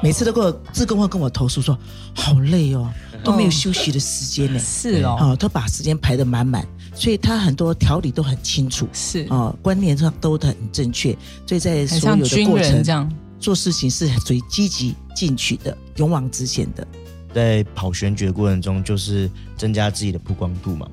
[0.00, 1.76] 每次都跟我职工会跟我投诉说，
[2.14, 2.88] 好累哦，
[3.24, 4.60] 都没有休息的时间呢。
[4.60, 6.64] 是哦，哦，他把时间排得满满，
[6.94, 11.18] 所以他很多条理都很清楚，是，哦，观念上都很正确，
[11.48, 13.12] 所以在所有的过程这样。
[13.40, 16.86] 做事情是属于积极进取的、勇往直前的。
[17.34, 20.88] 在跑选举的过程中，就是增加自己的曝光度嘛。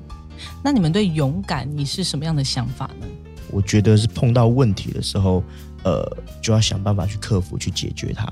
[0.62, 3.06] 那你们对勇敢，你是什么样的想法呢？
[3.50, 5.44] 我觉得是碰到问题的时候，
[5.84, 6.04] 呃，
[6.42, 8.26] 就要想办法去克服、去解决它。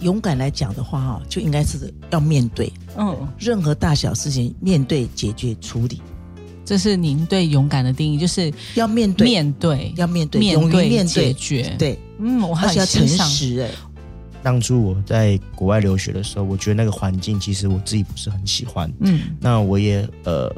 [0.00, 6.02] 勇敢来讲的话，哈，就应该是要面对嗯，任何大小事情，面对、解决、处理，
[6.64, 13.26] 这是您对勇敢的定义，就是要面对，面对、要面对，面勇于对解面对，决。，对，嗯，我很而且要诚欣赏。
[13.28, 13.70] 实，哎，
[14.44, 18.92] 当初我在国外留学的时候，我觉得那个环境其实我自己不是很喜欢。
[19.00, 20.54] 嗯，那我也呃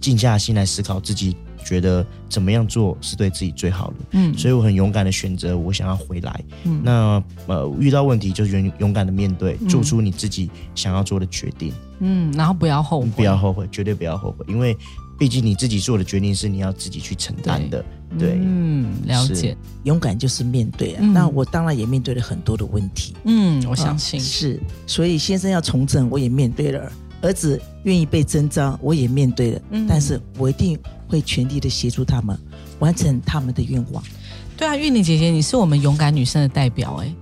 [0.00, 6.44] 静下心来思考自己觉得怎么样做是对自己最好的，嗯，所以我很勇敢的选择我想要回来。
[6.64, 6.80] 嗯。
[6.82, 9.68] 那呃遇到问题就勇勇敢的面对，嗯。
[9.68, 14.74] 做出你自己想要做的决定，嗯，然后不要后悔，不要后悔，绝对不要后悔，因为
[15.18, 17.84] 毕竟你自己做的决定是你要自己去承担的。
[18.18, 20.98] 对，嗯，了解，勇敢就是面对啊。
[21.02, 26.90] 嗯那我当然也面对了很多的问题，嗯，我相信啊，是，所以先生要从政，我也面对了；
[27.20, 29.60] 儿子愿意被征召，我也面对了。
[29.72, 32.38] 嗯但是我一定会全力的协助他们
[32.78, 34.02] 完成他们的愿望。
[34.56, 37.14] 对啊，玉玲姐姐，你是我们勇敢女生的代表，哎，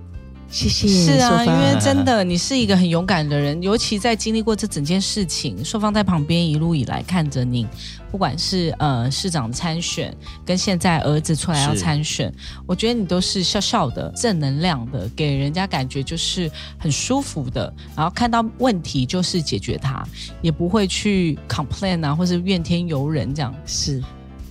[0.49, 0.87] 谢谢。
[0.87, 7.67] 是啊，因为真的你是一个很勇敢的人，尤其在经历过这整件事情，硕芳在旁边一路以来看着你，
[8.09, 12.33] 不管是呃市长参选，跟现在儿子出来要参选，
[12.65, 20.07] 我觉得你都是笑笑的、正能量的，给人家感觉就是很舒服的，然后看到问题就是解决它，
[20.41, 23.53] 也不会去 complain 啊，或是怨天尤人这样。
[23.65, 24.01] 是，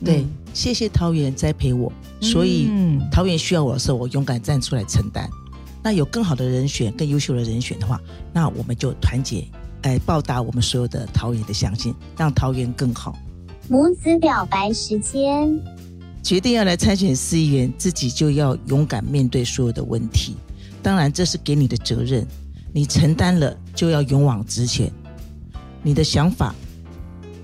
[0.05, 1.91] 对，嗯谢谢桃园栽培我，
[2.21, 5.29] 所以嗯桃园需要我的时候，我勇敢站出来承担。
[5.87, 8.01] 那有更好的人选、更优秀的人选的话，
[8.33, 9.47] 那我们就团结，
[9.85, 13.17] 来，报答我们所有的桃园的相信，让桃园更好。
[13.69, 15.57] 母子表白时间。
[16.25, 20.35] 决定要来参选市议员，自己就要勇敢面对所有的问题。
[20.83, 22.27] 当然，这是给你的责任，
[22.73, 24.91] 你承担了就要勇往直前。
[25.85, 26.53] 你的想法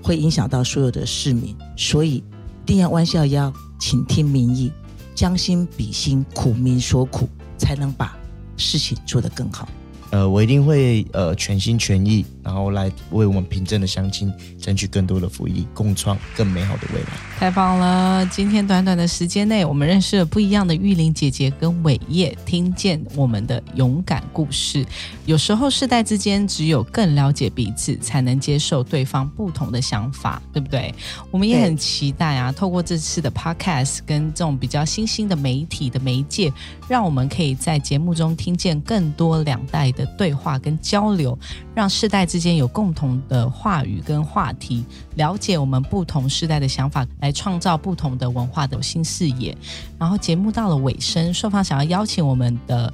[0.01, 2.23] 会影响到所有的市民，所以一
[2.65, 4.69] 定要弯下腰，倾听民意，
[5.15, 8.13] 将心比心，苦民所苦，才能把
[8.57, 9.67] 事情做得更好。
[10.13, 17.07] 呃，我一定会呃全心全意，然后来为我们平镇的乡亲争取更多的福利，共创更美好的未来。
[17.39, 18.23] 太棒了！
[18.27, 24.85] 今天短短的时间内，我们认识了不一样的玉玲姐姐跟伟业，听见我们的勇敢故事。
[25.25, 30.93] 有时候世代之间，只有更了解彼此，才能接受对方不同的想法，对不对？
[31.31, 36.53] 我们也很期待啊，透过这次的 podcast 跟这种比较新兴的媒体的媒介，
[36.87, 41.37] 让我们可以在节目中听见更多两代的对话跟交流，
[41.73, 44.83] 让世代之间有共同的话语跟话题，
[45.15, 49.57] 了解我们不同世代的想法，来创造不同的文化的新视野。
[49.99, 52.93] 然后节目到了尾声，双方想要邀请我们的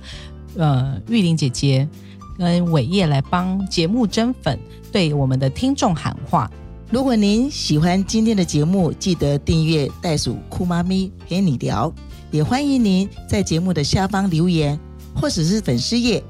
[0.57, 1.87] 呃玉玲姐姐
[2.37, 4.59] 跟伟业来帮节目增粉，
[4.91, 6.49] 对我们的听众喊话。
[6.91, 11.93] 如果您喜欢今天的节目，记得订阅袋鼠酷妈咪陪你聊，
[12.31, 14.79] 也欢迎您在节目的下方留言，
[15.13, 16.23] 或者是粉丝页，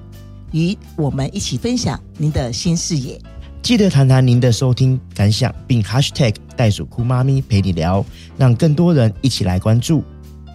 [0.51, 3.19] 与我们一起分享您的新视野。
[3.61, 8.05] 记得谈谈您的收听感想，并 hashtag 袋鼠酷妈咪陪你聊，
[8.37, 10.03] 让更多人一起来关注。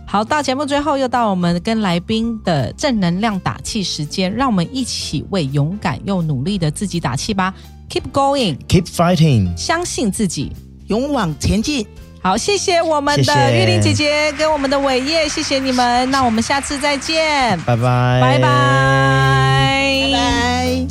[0.06, 7.54] 好，到节目最后又到我们跟来宾的正能量打气时间，让我们一起为勇敢又努力的自己打气吧
[7.90, 10.52] ！Keep going，Keep fighting，相信自己。
[10.86, 11.86] 勇往前进，
[12.26, 16.10] 好，谢谢我们的玉玲姐姐跟我们的伟业，谢谢你们。
[16.10, 20.10] 那我们下次再见，拜拜，拜拜。
[20.10, 20.86] 拜拜。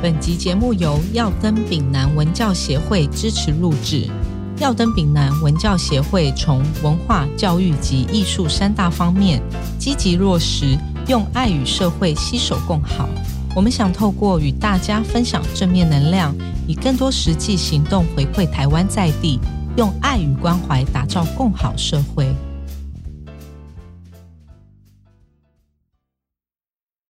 [0.00, 4.08] 本集节目由耀登丙南文教协会支持录制。
[4.60, 9.42] 耀登丙南文教协会从文化、教育及艺术三大方面
[9.80, 13.08] 积极落实，用爱与社会携手共好。
[13.56, 16.36] 我们想透过与大家分享正面能量，
[16.68, 19.40] 以更多实际行动回馈台湾在地，
[19.78, 22.28] 用爱与关怀打造共好社会。